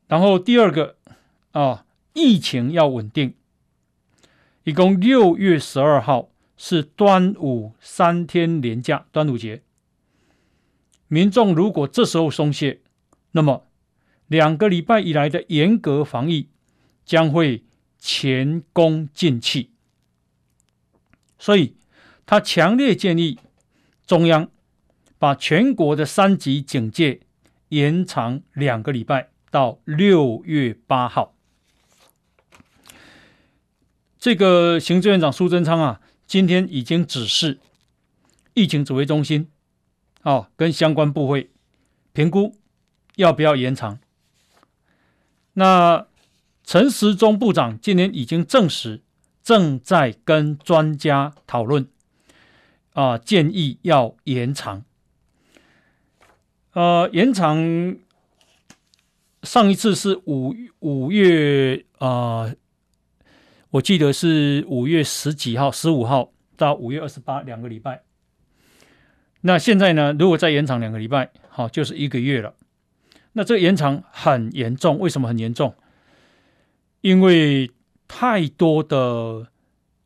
[0.07, 0.97] 然后第二个
[1.53, 3.35] 啊，疫情要稳定。
[4.65, 9.63] 一共六月十二号是端午三天连假，端午节。
[11.09, 12.81] 民众如果这时候松懈，
[13.31, 13.65] 那么
[14.27, 16.49] 两个礼拜以来的严格防疫
[17.05, 17.65] 将会
[17.99, 19.71] 前功尽弃。
[21.39, 21.77] 所以
[22.25, 23.39] 他强烈建议
[24.07, 24.49] 中央
[25.19, 27.21] 把全国的三级警戒
[27.69, 31.35] 延长两个礼拜，到六月八号。
[34.19, 37.61] 这个行政院长苏贞昌啊，今天已经指示
[38.55, 39.49] 疫情指挥中心，
[40.23, 41.51] 哦，跟相关部会
[42.13, 42.57] 评估
[43.17, 43.99] 要不要延长。
[45.53, 46.07] 那
[46.65, 49.01] 陈时中部长今天已经证实，
[49.47, 51.87] 正在跟专家讨论，
[52.95, 54.83] 啊，建议要延长。
[56.73, 57.97] 呃，延长
[59.45, 62.09] 上一次是五五月啊。
[62.09, 62.55] 呃
[63.71, 68.05] 我记得是五月十几号、十五号到五月二十八两个礼拜。
[69.43, 70.15] 那现在呢？
[70.19, 72.55] 如果再延长两个礼拜，好，就是一个月了。
[73.33, 75.75] 那这个延长很严重，为什么很严重？
[77.03, 77.71] 因为
[78.09, 79.49] 太多的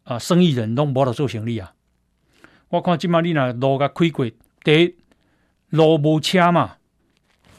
[0.05, 1.75] 啊生意人都没得做生意啊。
[2.69, 4.31] 我看今嘛你若路个开过，
[4.65, 4.97] 第一
[5.71, 6.77] 路无车嘛，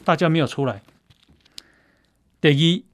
[0.04, 0.82] 大家没有出来。
[2.40, 2.48] 第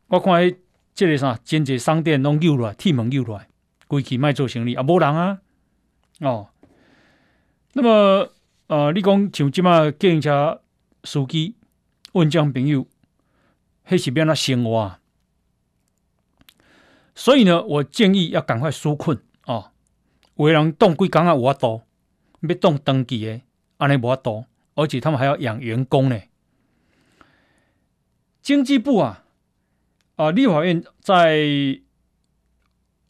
[0.09, 0.55] 二，我看。
[0.95, 3.47] 这个啥，真济商店拢溜落来，铁门溜落来，
[3.87, 5.39] 规气卖做生意啊，无人啊，
[6.19, 6.49] 哦。
[7.75, 8.33] 那么，
[8.67, 10.61] 呃，你讲像即马计程车
[11.05, 11.55] 司机
[12.15, 12.85] 问讲朋友，
[13.87, 14.99] 迄是变哪生活啊？
[17.19, 19.73] 所以呢，我建议要赶快纾困哦。
[20.37, 21.83] 为人冻几工啊，有法度，
[22.43, 23.41] 要冻长期的，
[23.79, 24.45] 安尼无法度，
[24.77, 26.17] 而且他们还要养员工呢。
[28.41, 29.25] 经济部啊。
[30.15, 31.81] 啊，立法院在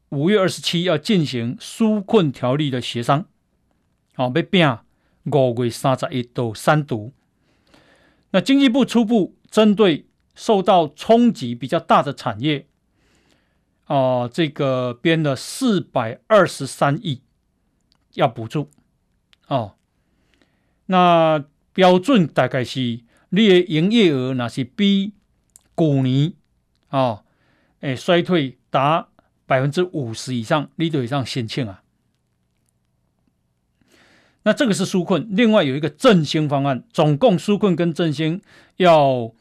[0.08, 3.26] 五月二十七要进行纾困条例的协商，
[4.14, 4.78] 好，要拼
[5.30, 7.12] 五月三十一到三读。
[8.30, 12.67] 那经济部初步针对受到冲击比较大的产业，
[13.88, 17.22] 啊，这个编了四百二十三亿
[18.14, 18.70] 要补助，
[19.48, 19.74] 哦，
[20.86, 25.14] 那标准大概是你的营业额那是比
[25.76, 26.34] 去年。
[26.90, 27.24] 哦，
[27.80, 29.08] 诶，衰退达
[29.44, 31.82] 百分之五十以上，你都以上申请啊。
[34.44, 38.40] 那这个是纾困，另外有一个振兴方案，总共纾困跟振兴
[38.76, 39.34] 要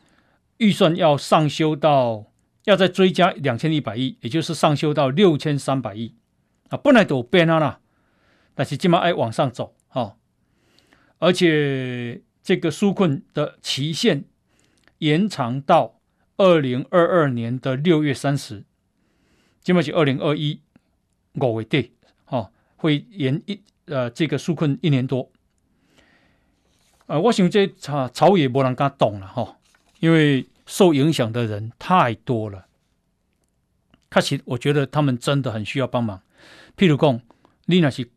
[0.58, 2.26] 预算要上修到，
[2.68, 6.16] 要再追加两千一百亿，也就是上修到六千三百亿
[6.70, 6.78] 啊。
[6.78, 7.82] 本来都变了啦，
[8.54, 10.16] 但是今嘛爱往上走哈、哦，
[11.20, 14.24] 而且这个纾困的期限
[15.00, 15.96] 延长到。
[16.40, 18.64] 二零二二年的六月三十，
[19.64, 20.62] 基本是二零二一
[21.34, 21.94] 五月底，
[22.26, 25.32] 哈，会延一呃这个纾困一年多。
[27.08, 29.58] 呃，我想这草草野没人敢动了哈，
[30.00, 32.68] 因为受影响的人太多了。
[34.12, 36.22] 确实，我觉得他们真的很需要帮忙。
[36.76, 37.20] 譬如讲，
[37.66, 38.10] 你那是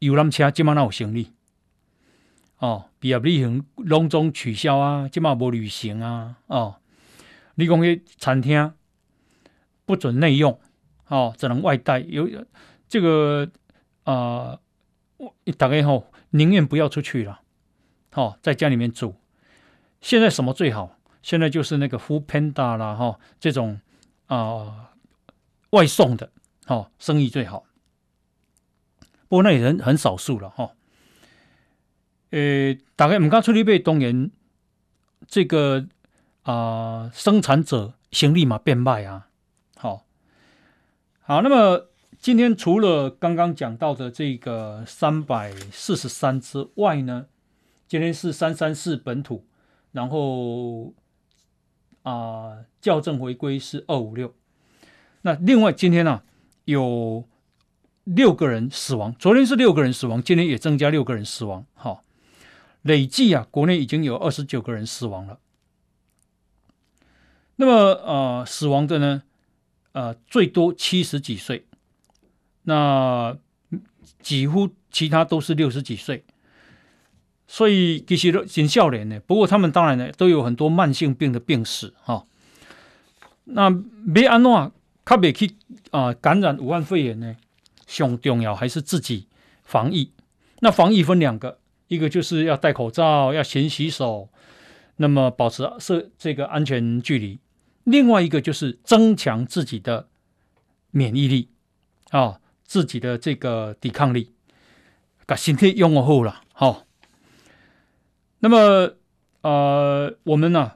[0.00, 1.32] 游览车，今晚那有行李，
[2.58, 6.76] 哦，毕业旅行隆重取消啊，今晚无旅行啊，哦。
[7.54, 8.72] 你讲去餐厅
[9.84, 10.58] 不准内用，
[11.08, 12.00] 哦，只能外带。
[12.00, 12.28] 有
[12.88, 13.50] 这个
[14.04, 14.58] 啊，
[15.18, 17.42] 呃、大概吼宁愿不要出去了，
[18.14, 19.14] 哦，在家里面煮。
[20.00, 20.98] 现在什么最好？
[21.22, 23.80] 现在就是那个 Foodpanda 啦，哈、哦，这种
[24.26, 24.88] 啊、呃、
[25.70, 26.30] 外送的，
[26.66, 27.64] 哦，生意最好。
[29.28, 30.70] 不过那也很很少数了，哈、哦。
[32.30, 34.30] 呃，大概唔敢出去买，当然
[35.26, 35.86] 这个。
[36.44, 39.28] 啊、呃，生产者心力嘛变卖啊，
[39.76, 40.04] 好，
[41.20, 41.86] 好，那么
[42.18, 47.26] 今天除了刚刚讲到的这个三百四十三之外呢，
[47.86, 49.46] 今天是三三四本土，
[49.92, 50.92] 然后
[52.02, 54.34] 啊、校正回归是二五六，
[55.22, 56.24] 那另外今天呢、啊、
[56.64, 57.24] 有
[58.04, 62.02] 六个人死亡，昨天是六个人死亡，今天也增加六个人死亡，好，
[62.82, 65.38] 累计啊国内已经有二十九个人死亡了。
[67.56, 69.22] 那么，呃，死亡的呢，
[69.92, 71.66] 呃，最多七十几岁，
[72.62, 73.36] 那
[74.20, 76.24] 几乎其他都是六十几岁，
[77.52, 79.20] 所以其实都挺少年呢。
[79.26, 82.26] 不过他们当然呢，都有很多慢性病的病史哈、哦。
[83.44, 83.68] 那
[84.14, 84.72] 别安怎，
[85.04, 85.52] 他别去
[85.90, 87.36] 啊感染武汉肺炎呢？
[87.86, 89.26] 最重要还是自己
[89.64, 90.12] 防疫。
[90.60, 94.30] 那防疫分两个，一个就是要戴口罩，要勤洗手。
[94.96, 97.38] 那么保持是这个安全距离，
[97.84, 100.08] 另外一个就是增强自己的
[100.90, 101.50] 免疫力
[102.08, 104.32] 啊、哦，自己的这个抵抗力，
[105.26, 106.86] 把身体用好了好、哦。
[108.44, 108.94] 那么
[109.42, 110.72] 呃，我们呢、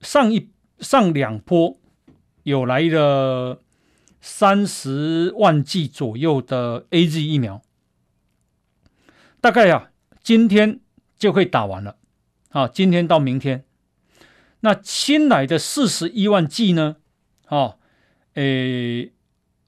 [0.00, 0.50] 上一
[0.80, 1.78] 上两波
[2.42, 3.62] 有来了
[4.20, 7.62] 三十万剂左右的 AZ 疫苗，
[9.40, 9.90] 大概啊。
[10.20, 10.80] 今天
[11.16, 11.98] 就可以打完了，
[12.48, 13.64] 啊，今天到明天。
[14.58, 16.96] 那新来的四十一万剂呢？
[17.44, 17.76] 啊，
[18.34, 19.12] 诶，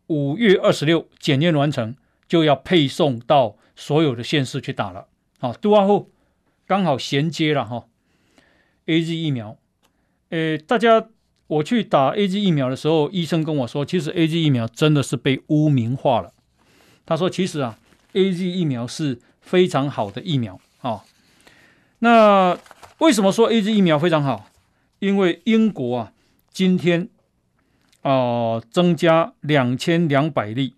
[0.09, 1.95] 五月二十六检验完成，
[2.27, 5.07] 就要配送到所有的县市去打了。
[5.39, 6.11] 好，读完后
[6.69, 7.87] 刚好衔接了哈。
[8.87, 9.57] AZ 疫苗，
[10.29, 11.09] 诶，大家
[11.47, 16.33] 我去打 AZ 疫苗的时候，医生跟我说，其实 AZ 疫苗真的是被污名化了。
[17.05, 17.79] 他说，其实啊
[18.13, 21.05] ，AZ 疫苗是非常好的疫苗啊。
[22.01, 22.59] 那
[22.99, 24.51] 为什么说 AZ 疫苗非常好？
[24.99, 26.13] 因为英国啊，
[26.51, 27.09] 今天
[28.03, 30.75] 啊、呃、增加两千两百例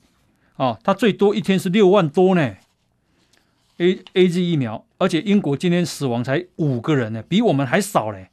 [0.57, 2.57] 啊，它最多一天是六万多呢。
[3.79, 8.29] A A Z 疫苗，而且英国今天死亡才五个人呢，比我们还少嘞。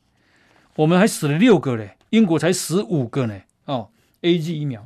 [0.75, 3.41] 我们还死了六个嘞，英国才十五个呢。
[3.65, 3.89] 哦
[4.21, 4.85] ，A G 疫苗，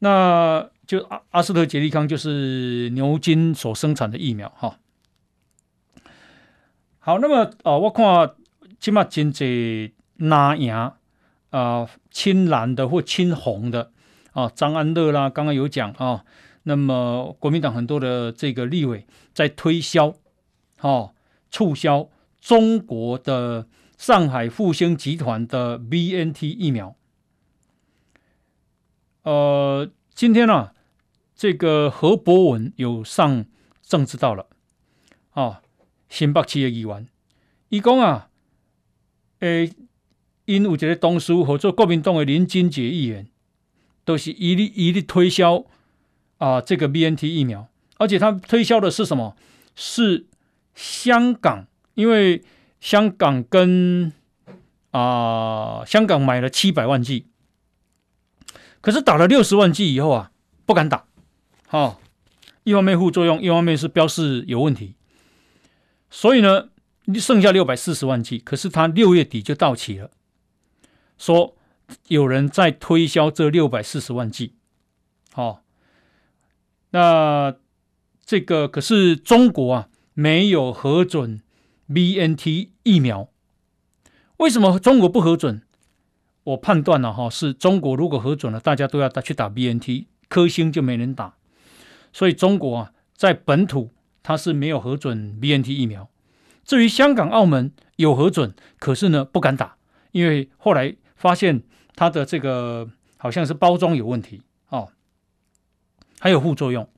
[0.00, 4.78] 那就阿阿斯特捷利康就是牛津所生产的疫苗哈。
[7.00, 8.34] 好，那么啊、呃，我看
[8.78, 9.94] 起码真济。
[10.16, 10.98] 拿牙
[11.50, 13.90] 啊，青蓝的或青红的
[14.34, 16.22] 啊，张安乐啦，刚刚有讲啊。
[16.62, 20.14] 那么国民党很多的这个立委在推销，
[20.82, 21.14] 哦，
[21.50, 22.10] 促销
[22.40, 23.66] 中国的
[23.96, 26.94] 上海复星集团的 BNT 疫苗。
[29.22, 30.74] 呃，今天呢、啊，
[31.34, 33.46] 这个何博文有上
[33.80, 34.46] 政治道了，
[35.30, 35.62] 啊，
[36.08, 37.08] 新北市的议员，
[37.70, 38.28] 伊讲啊，
[39.40, 39.72] 诶。
[40.44, 43.28] 因有一个同事合作国民党的林金杰议员，
[44.04, 45.64] 都是一力一力推销
[46.38, 49.36] 啊这个 BNT 疫苗，而且他推销的是什么？
[49.76, 50.26] 是
[50.74, 52.42] 香港，因为
[52.80, 54.12] 香港跟
[54.90, 57.26] 啊香港买了七百万剂，
[58.80, 60.32] 可是打了六十万剂以后啊，
[60.66, 61.04] 不敢打，
[61.70, 61.98] 哦，
[62.64, 64.94] 一方面副作用，一方面是标示有问题，
[66.10, 66.68] 所以呢，
[67.14, 70.10] 剩下六百四十万剂，可是他六月底就到期了。
[71.18, 71.56] 说
[72.08, 74.54] 有人在推销这六百四十万剂，
[75.32, 75.62] 好，
[76.90, 77.54] 那
[78.24, 81.42] 这个可是中国啊没有核准
[81.86, 83.28] BNT 疫苗，
[84.38, 85.62] 为什么中国不核准？
[86.44, 91.36] 我判断了哈，是中国如果核准了，大家都要去打 BNT，科兴就没人打，
[92.12, 93.92] 所以中国啊在本土
[94.22, 96.08] 它是没有核准 BNT 疫苗。
[96.64, 99.76] 至于香港、澳门有核准，可是呢不敢打，
[100.10, 100.96] 因为后来。
[101.14, 101.62] 发现
[101.94, 104.88] 它的这个好像是包装有问题哦，
[106.18, 106.88] 还有副作用。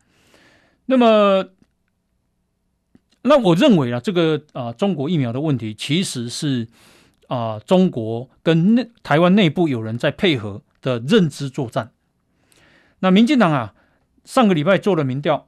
[0.86, 1.50] 那么，
[3.26, 6.68] 那我认为啊，这个啊中国疫苗的问题其实是
[7.26, 11.90] 啊中国跟内台湾内部有人在配合的认知作战。
[12.98, 13.72] 那民进党啊
[14.24, 15.46] 上个礼拜做了民调，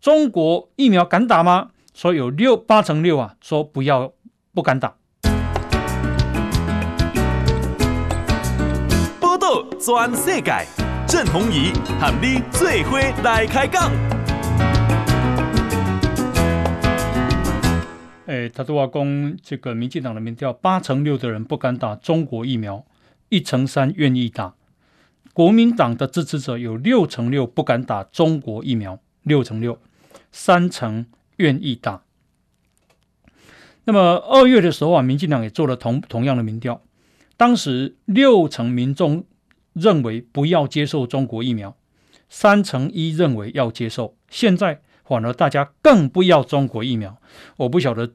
[0.00, 1.70] 中国疫苗敢打吗？
[1.94, 4.12] 说有六八成六啊说不要
[4.52, 4.96] 不敢打。
[9.78, 10.66] 全世界，
[11.06, 13.92] 郑弘仪和你最伙来开讲。
[18.26, 22.84] 哎，他都话讲，这个民进党的民调，八成六的人不敢打中国疫苗，
[23.28, 24.54] 一成三愿意打。
[25.32, 29.78] 国民党的支持者有六成六不敢打中国疫苗，六成六，
[30.32, 31.06] 三成
[31.36, 32.02] 愿意打。
[33.84, 36.82] 那么二月的时候啊，民进党也做了同同样的民调，
[37.36, 39.24] 当时六成民众。
[39.74, 41.76] 认为不要接受中国疫苗，
[42.28, 44.16] 三成一认为要接受。
[44.30, 47.16] 现在反而大家更不要中国疫苗。
[47.56, 48.10] 我不晓得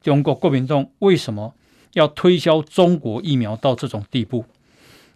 [0.00, 1.54] 中国国民党为什么
[1.92, 4.44] 要推销中国疫苗到这种地步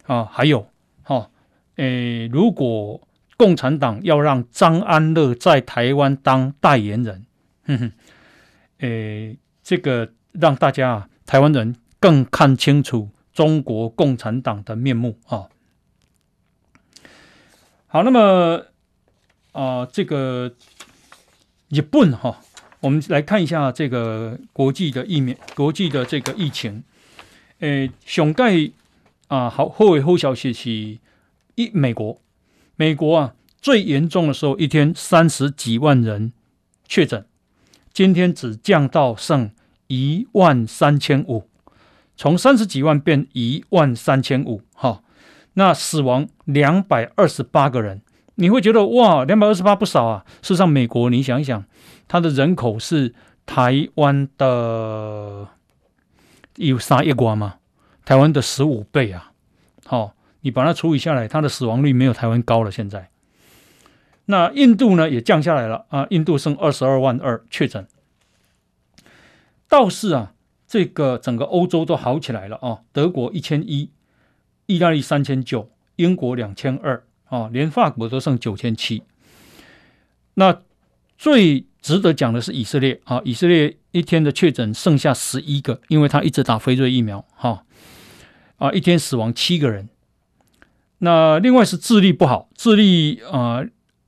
[0.05, 0.23] 啊？
[0.25, 0.69] 还有，
[1.03, 1.31] 哈、哦，
[1.75, 3.01] 诶，如果
[3.35, 7.25] 共产党要让张安乐在台湾当代言人，
[7.65, 7.91] 哼哼，
[8.79, 15.49] 诶，这个让大家啊，台湾人更看清楚中国共产党的面目啊。
[17.87, 18.65] 好，那么
[19.51, 20.53] 啊、呃，这个
[21.69, 22.39] 日本哈，
[22.79, 26.83] 我们来看一下这个国际的疫苗，国际的这个疫情。
[27.59, 28.71] 诶，熊盖
[29.27, 30.97] 啊，好后尾后消息是
[31.55, 32.21] 一美国，
[32.77, 36.31] 美国啊最严重的时候，一天三十几万人
[36.87, 37.25] 确诊，
[37.91, 39.51] 今天只降到剩
[39.87, 41.49] 一万三千五，
[42.15, 45.03] 从三十几万变一万三千五，哈。
[45.55, 48.03] 那死亡两百二十八个人，
[48.39, 50.25] 你会觉得哇，两百二十八不少啊。
[50.41, 51.65] 事实上，美国你想一想，
[52.07, 53.13] 它的人口是
[53.45, 55.47] 台湾的
[56.55, 57.55] 有三亿多吗？
[58.05, 59.31] 台湾的十五倍啊。
[59.85, 62.71] 好、哦，你把它除以下来，它的死亡率没有台湾高了。
[62.71, 63.09] 现在，
[64.25, 67.87] 那印度呢也降下来了啊，印度剩二十二万二确诊。
[69.67, 70.33] 倒是啊，
[70.67, 73.89] 这个整个欧洲都好起来了啊，德国一千一，
[74.67, 79.03] 意大利三千九，英国两千二啊，连法国都剩九千七。
[80.35, 80.61] 那
[81.17, 87.63] 最值得讲的是以色列啊，以色列一天的确诊剩下十一个，因为他一直打辉瑞疫苗哈
[88.57, 89.89] 啊，一天死亡七个人。
[90.99, 93.63] 那另外是智利不好，智利啊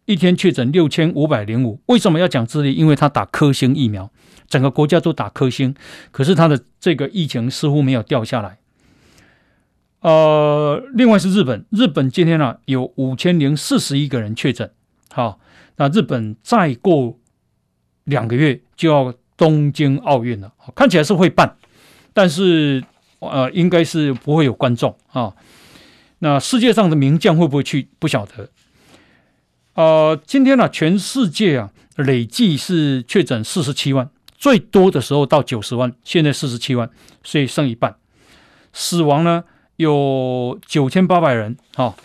[0.06, 1.82] 一天确诊六千五百零五。
[1.88, 2.74] 为什么要讲智利？
[2.74, 4.12] 因为他打科兴疫苗，
[4.48, 5.76] 整个国家都打科兴，
[6.12, 8.60] 可是他的这个疫情似乎没有掉下来。
[10.02, 14.72] 呃，另外是日本，日本今天呢、啊、有五千零四十一个人确诊，
[15.12, 15.40] 好。
[15.82, 17.18] 那日本再过
[18.04, 21.56] 两个月就要东京奥运了，看起来是会办，
[22.14, 22.84] 但是
[23.20, 25.34] 呃，应该是不会有观众啊。
[26.20, 27.88] 那世界上的名将会不会去？
[27.98, 28.50] 不晓得。
[29.76, 36.90] 呃，今天呢、啊，全世界啊累计是确诊四十七万，最多的时候到九十万，现在四十七万，
[37.24, 37.96] 所以剩一半。
[38.74, 39.46] 死亡呢
[39.80, 41.96] 有九千八百人啊。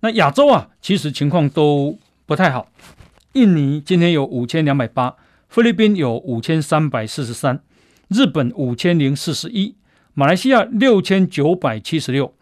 [0.00, 1.98] 那亚洲啊，其实情况都。
[2.26, 2.68] 不太好，
[3.34, 5.14] 印尼今天有五千两百八，
[5.46, 7.62] 菲律宾有五千三百四十三，
[8.08, 9.76] 日本五千零四十一，
[10.14, 12.32] 马来西亚六千九百七十六，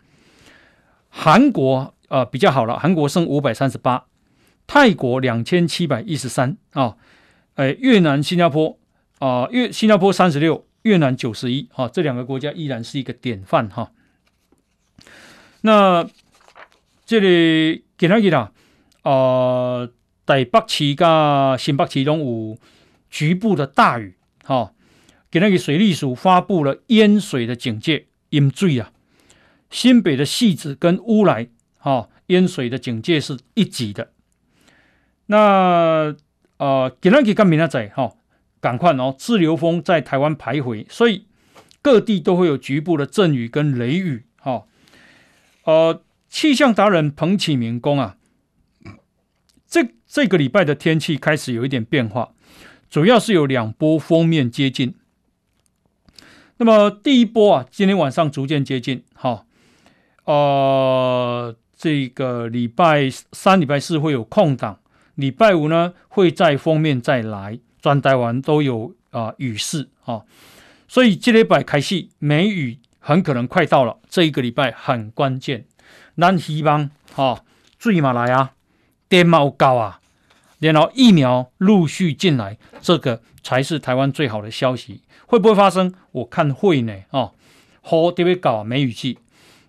[1.09, 4.05] 韩国呃比较好了，韩国剩五百三十八，
[4.69, 6.95] 泰国两千七百一十三啊，
[7.57, 8.79] 哎越南、新加坡
[9.19, 13.93] 啊越、呃、新加坡三十六，越南九十一啊，这两个国家依然是一个典范哈、
[15.63, 16.09] 那
[17.05, 18.53] 这里给哪里了？
[19.03, 19.93] 呃，
[20.25, 22.59] 台北市跟新北市都有
[23.11, 24.75] 局部的大雨，哈、哦，
[25.31, 28.93] 给那个水利署发布了淹水的警戒，淹水啊。
[29.71, 34.13] 新北的汐止跟乌来，哈、淹水的警戒是一级的。
[35.27, 36.15] 那
[36.59, 38.13] 呃，今天跟明仔载，哈，
[38.63, 41.27] 赶快哦，自流风在台湾徘徊，所以
[41.83, 44.65] 各地都会有局部的阵雨跟雷雨，哈、哦。
[45.65, 48.17] 呃，气象达人彭启明公啊。
[49.67, 52.33] 这这个礼拜的天气开始有一点变化，
[52.89, 54.95] 主要是有两波锋面接近。
[56.59, 59.45] 那么第一波啊，今天晚上逐渐接近，哈，
[60.25, 64.79] 呃，这个礼拜三、礼拜四会有空档，
[65.17, 70.23] 礼拜五呢会再封面再来，转台湾都有啊、呃、雨势啊，
[70.89, 75.67] 所以这礼拜开始梅雨很可能快到了，这一个礼拜很关键，
[76.17, 77.45] 咱希望哈
[77.79, 78.53] 水嘛来啊。
[79.09, 80.01] 天猫高啊，
[80.59, 85.03] 然后疫苗陆续进来，这个才是台湾最好的消息。
[85.27, 85.93] 会不会发生？
[86.13, 86.95] 我看会呢。
[87.11, 87.35] 哦，
[87.83, 89.19] 好特别高啊，梅雨季。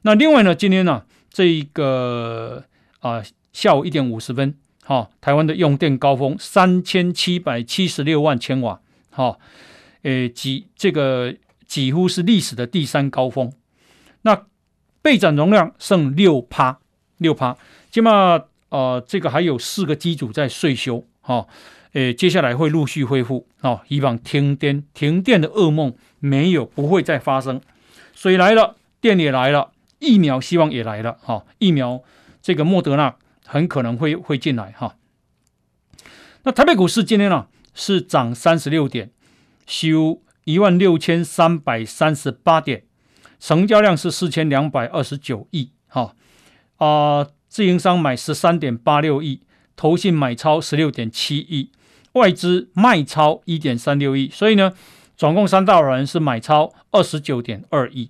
[0.04, 2.64] 那另外呢，今天呢、啊，这一个
[3.02, 9.40] 啊，下午一点五十分，哈、哦，台湾的用电高峰三千七百七十六万千瓦，哈、哦，
[10.04, 11.34] 诶，几这个
[11.66, 13.52] 几乎是历史的第三高峰。
[14.22, 14.46] 那
[15.02, 16.80] 备载容量剩六趴，
[17.18, 17.58] 六趴，
[17.92, 18.44] 起码。
[18.70, 21.48] 呃，这个还有四个机组在岁修，哈、哦，
[21.92, 27.62] 诶，接下来会陆续恢复，哦，以往停电停电的噩梦没有不会再发生。
[28.16, 29.70] 水来了，电也来了，
[30.00, 32.02] 疫苗希望也来了，哈、哦，疫苗
[32.42, 33.16] 这个莫德纳
[33.54, 34.96] 很可能会会进来，哈、
[36.42, 37.46] 那台北股市今天呢、
[37.76, 39.12] 是涨三十六点，
[39.68, 42.86] 收一万六千三百三十八点，
[43.40, 46.16] 成交量是四千两百二十九亿，哈、
[46.78, 49.42] 啊、自营商买十三点八六亿，
[49.76, 51.70] 投信买超十六点七亿，
[52.14, 54.74] 外资卖超一点三六亿，所以呢，
[55.16, 58.10] 总共三大法人是买超二十九点二亿。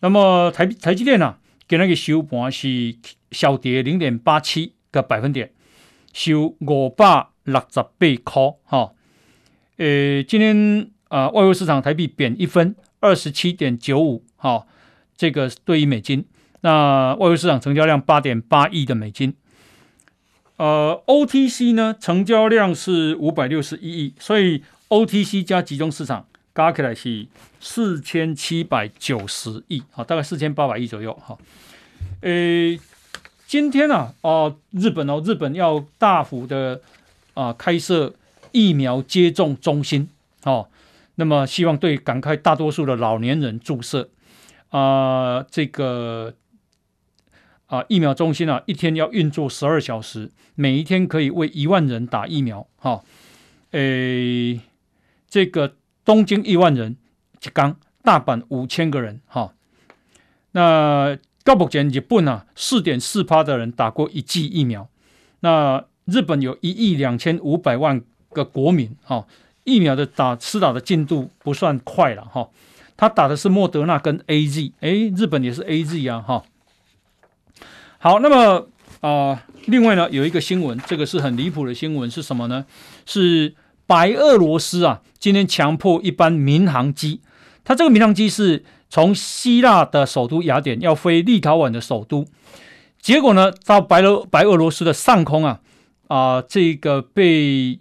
[0.00, 1.36] 那么台台积电呢、
[1.70, 2.96] 给那个收盘是
[3.30, 5.52] 小跌零点八七个百分点，
[6.12, 8.42] 收五百六十八块。
[8.64, 8.92] 哈，
[9.76, 14.24] 呃，今天啊、外汇市场台币贬一分，二十七点九五。
[14.34, 14.66] 哈，
[15.16, 16.24] 这个对于美金。
[16.62, 19.32] 那外汇市场成交量八点八亿的美金，
[20.56, 26.26] 呃，OTC 呢成交量是五百六十一亿，所以 OTC 加集中市场
[26.60, 27.26] 加起来是
[27.60, 31.38] 四千七百九十亿，好，大概四千八百亿左右，哈。
[32.20, 32.78] 诶，
[33.46, 36.80] 今天呢、啊，哦、日本哦，日本要大幅的
[37.34, 38.14] 啊、开设
[38.52, 40.08] 疫苗接种中心，
[40.44, 40.68] 哦，
[41.14, 44.08] 那么希望对赶快大多数的老年人注射，
[44.68, 46.34] 啊、这个。
[47.66, 52.66] 啊，疫苗中心啊，一天要运作十二小时，每一天可以为一万人打疫苗。
[52.76, 53.04] 哈、哦，
[53.70, 54.58] 诶，
[55.28, 55.76] 这个
[56.10, 56.96] 东京一万人，
[57.52, 59.20] 刚大阪五千个人。
[59.28, 59.54] 哈、
[60.50, 64.88] 那到目前日本啊，四点四趴的人打过一剂疫苗。
[65.38, 69.24] 那日本有一亿两千五百万个国民，哈、
[69.62, 72.48] 疫苗的打施打的进度不算快了哈。
[72.96, 76.42] 他打的是莫德纳跟 A Z，哎，日本也是 A Z 啊哈。
[77.98, 78.66] 好，那么
[79.00, 82.66] 啊、另外呢有一个新闻，这个是很离谱的新闻是什么呢？
[83.06, 83.54] 是
[83.90, 87.20] 白俄罗斯啊，今天强迫一班民航机，
[87.64, 92.24] 它这个民航机是从希腊的首都雅典要飞立陶宛的首都。
[93.00, 95.60] 结果呢，到白俄白俄罗斯的上空啊，
[96.06, 97.80] 啊、呃，这个被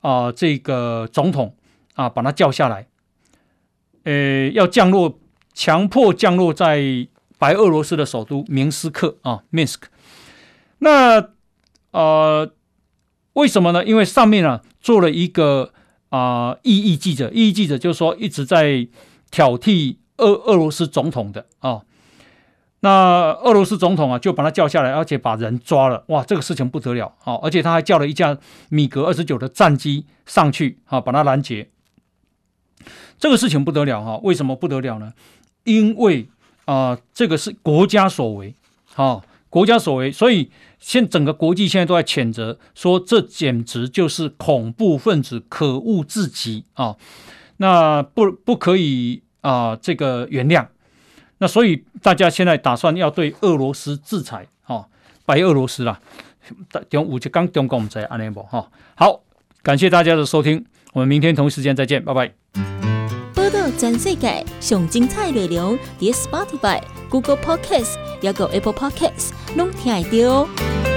[0.00, 1.54] 啊、呃，这个总统
[1.92, 2.86] 啊，把他叫下来，
[4.04, 5.18] 呃，要降落，
[5.52, 7.06] 强迫降落在
[7.38, 9.82] 白俄罗斯的首都明斯克啊，Minsk。
[10.78, 11.28] 那
[11.90, 12.50] 呃，
[13.34, 13.84] 为什么呢？
[13.84, 15.72] 因为上面啊，做了一个
[16.08, 18.88] 啊，异议记者，异议记者就是说一直在
[19.30, 21.82] 挑剔俄俄罗斯总统的啊。
[22.82, 26.02] 那俄罗斯总统啊，就把他叫下来，而且把人抓了。
[26.08, 27.34] 哇，这个事情不得了啊！
[27.42, 28.38] 而且他还叫了一架
[28.70, 31.68] 米格二十九的战机上去啊，把他拦截。
[33.18, 34.18] 这个事情不得了哈！
[34.22, 35.12] 为什么不得了呢？
[35.64, 36.30] 因为
[36.64, 38.54] 啊，这个是国家所为，
[38.94, 39.20] 啊，
[39.50, 40.50] 国家所为，所以
[40.80, 46.96] 现整个国际现在都在谴责，说这简直就是恐怖分子，可恶至极啊！
[47.58, 50.66] 那不不可以啊，这个原谅。
[51.38, 54.88] 那所以大家现在打算要对俄罗斯制裁，哈，
[55.24, 56.00] 白俄罗斯啦，
[56.88, 59.20] 中五就刚中共在安内波，哈，好，
[59.62, 60.64] 感谢大家的收听，
[60.94, 62.69] 我们明天同一时间再见，拜拜。
[63.80, 70.89] 全世界上精彩内容，伫 Spotify、Google Podcasts，还有 Apple Podcasts，拢听得到。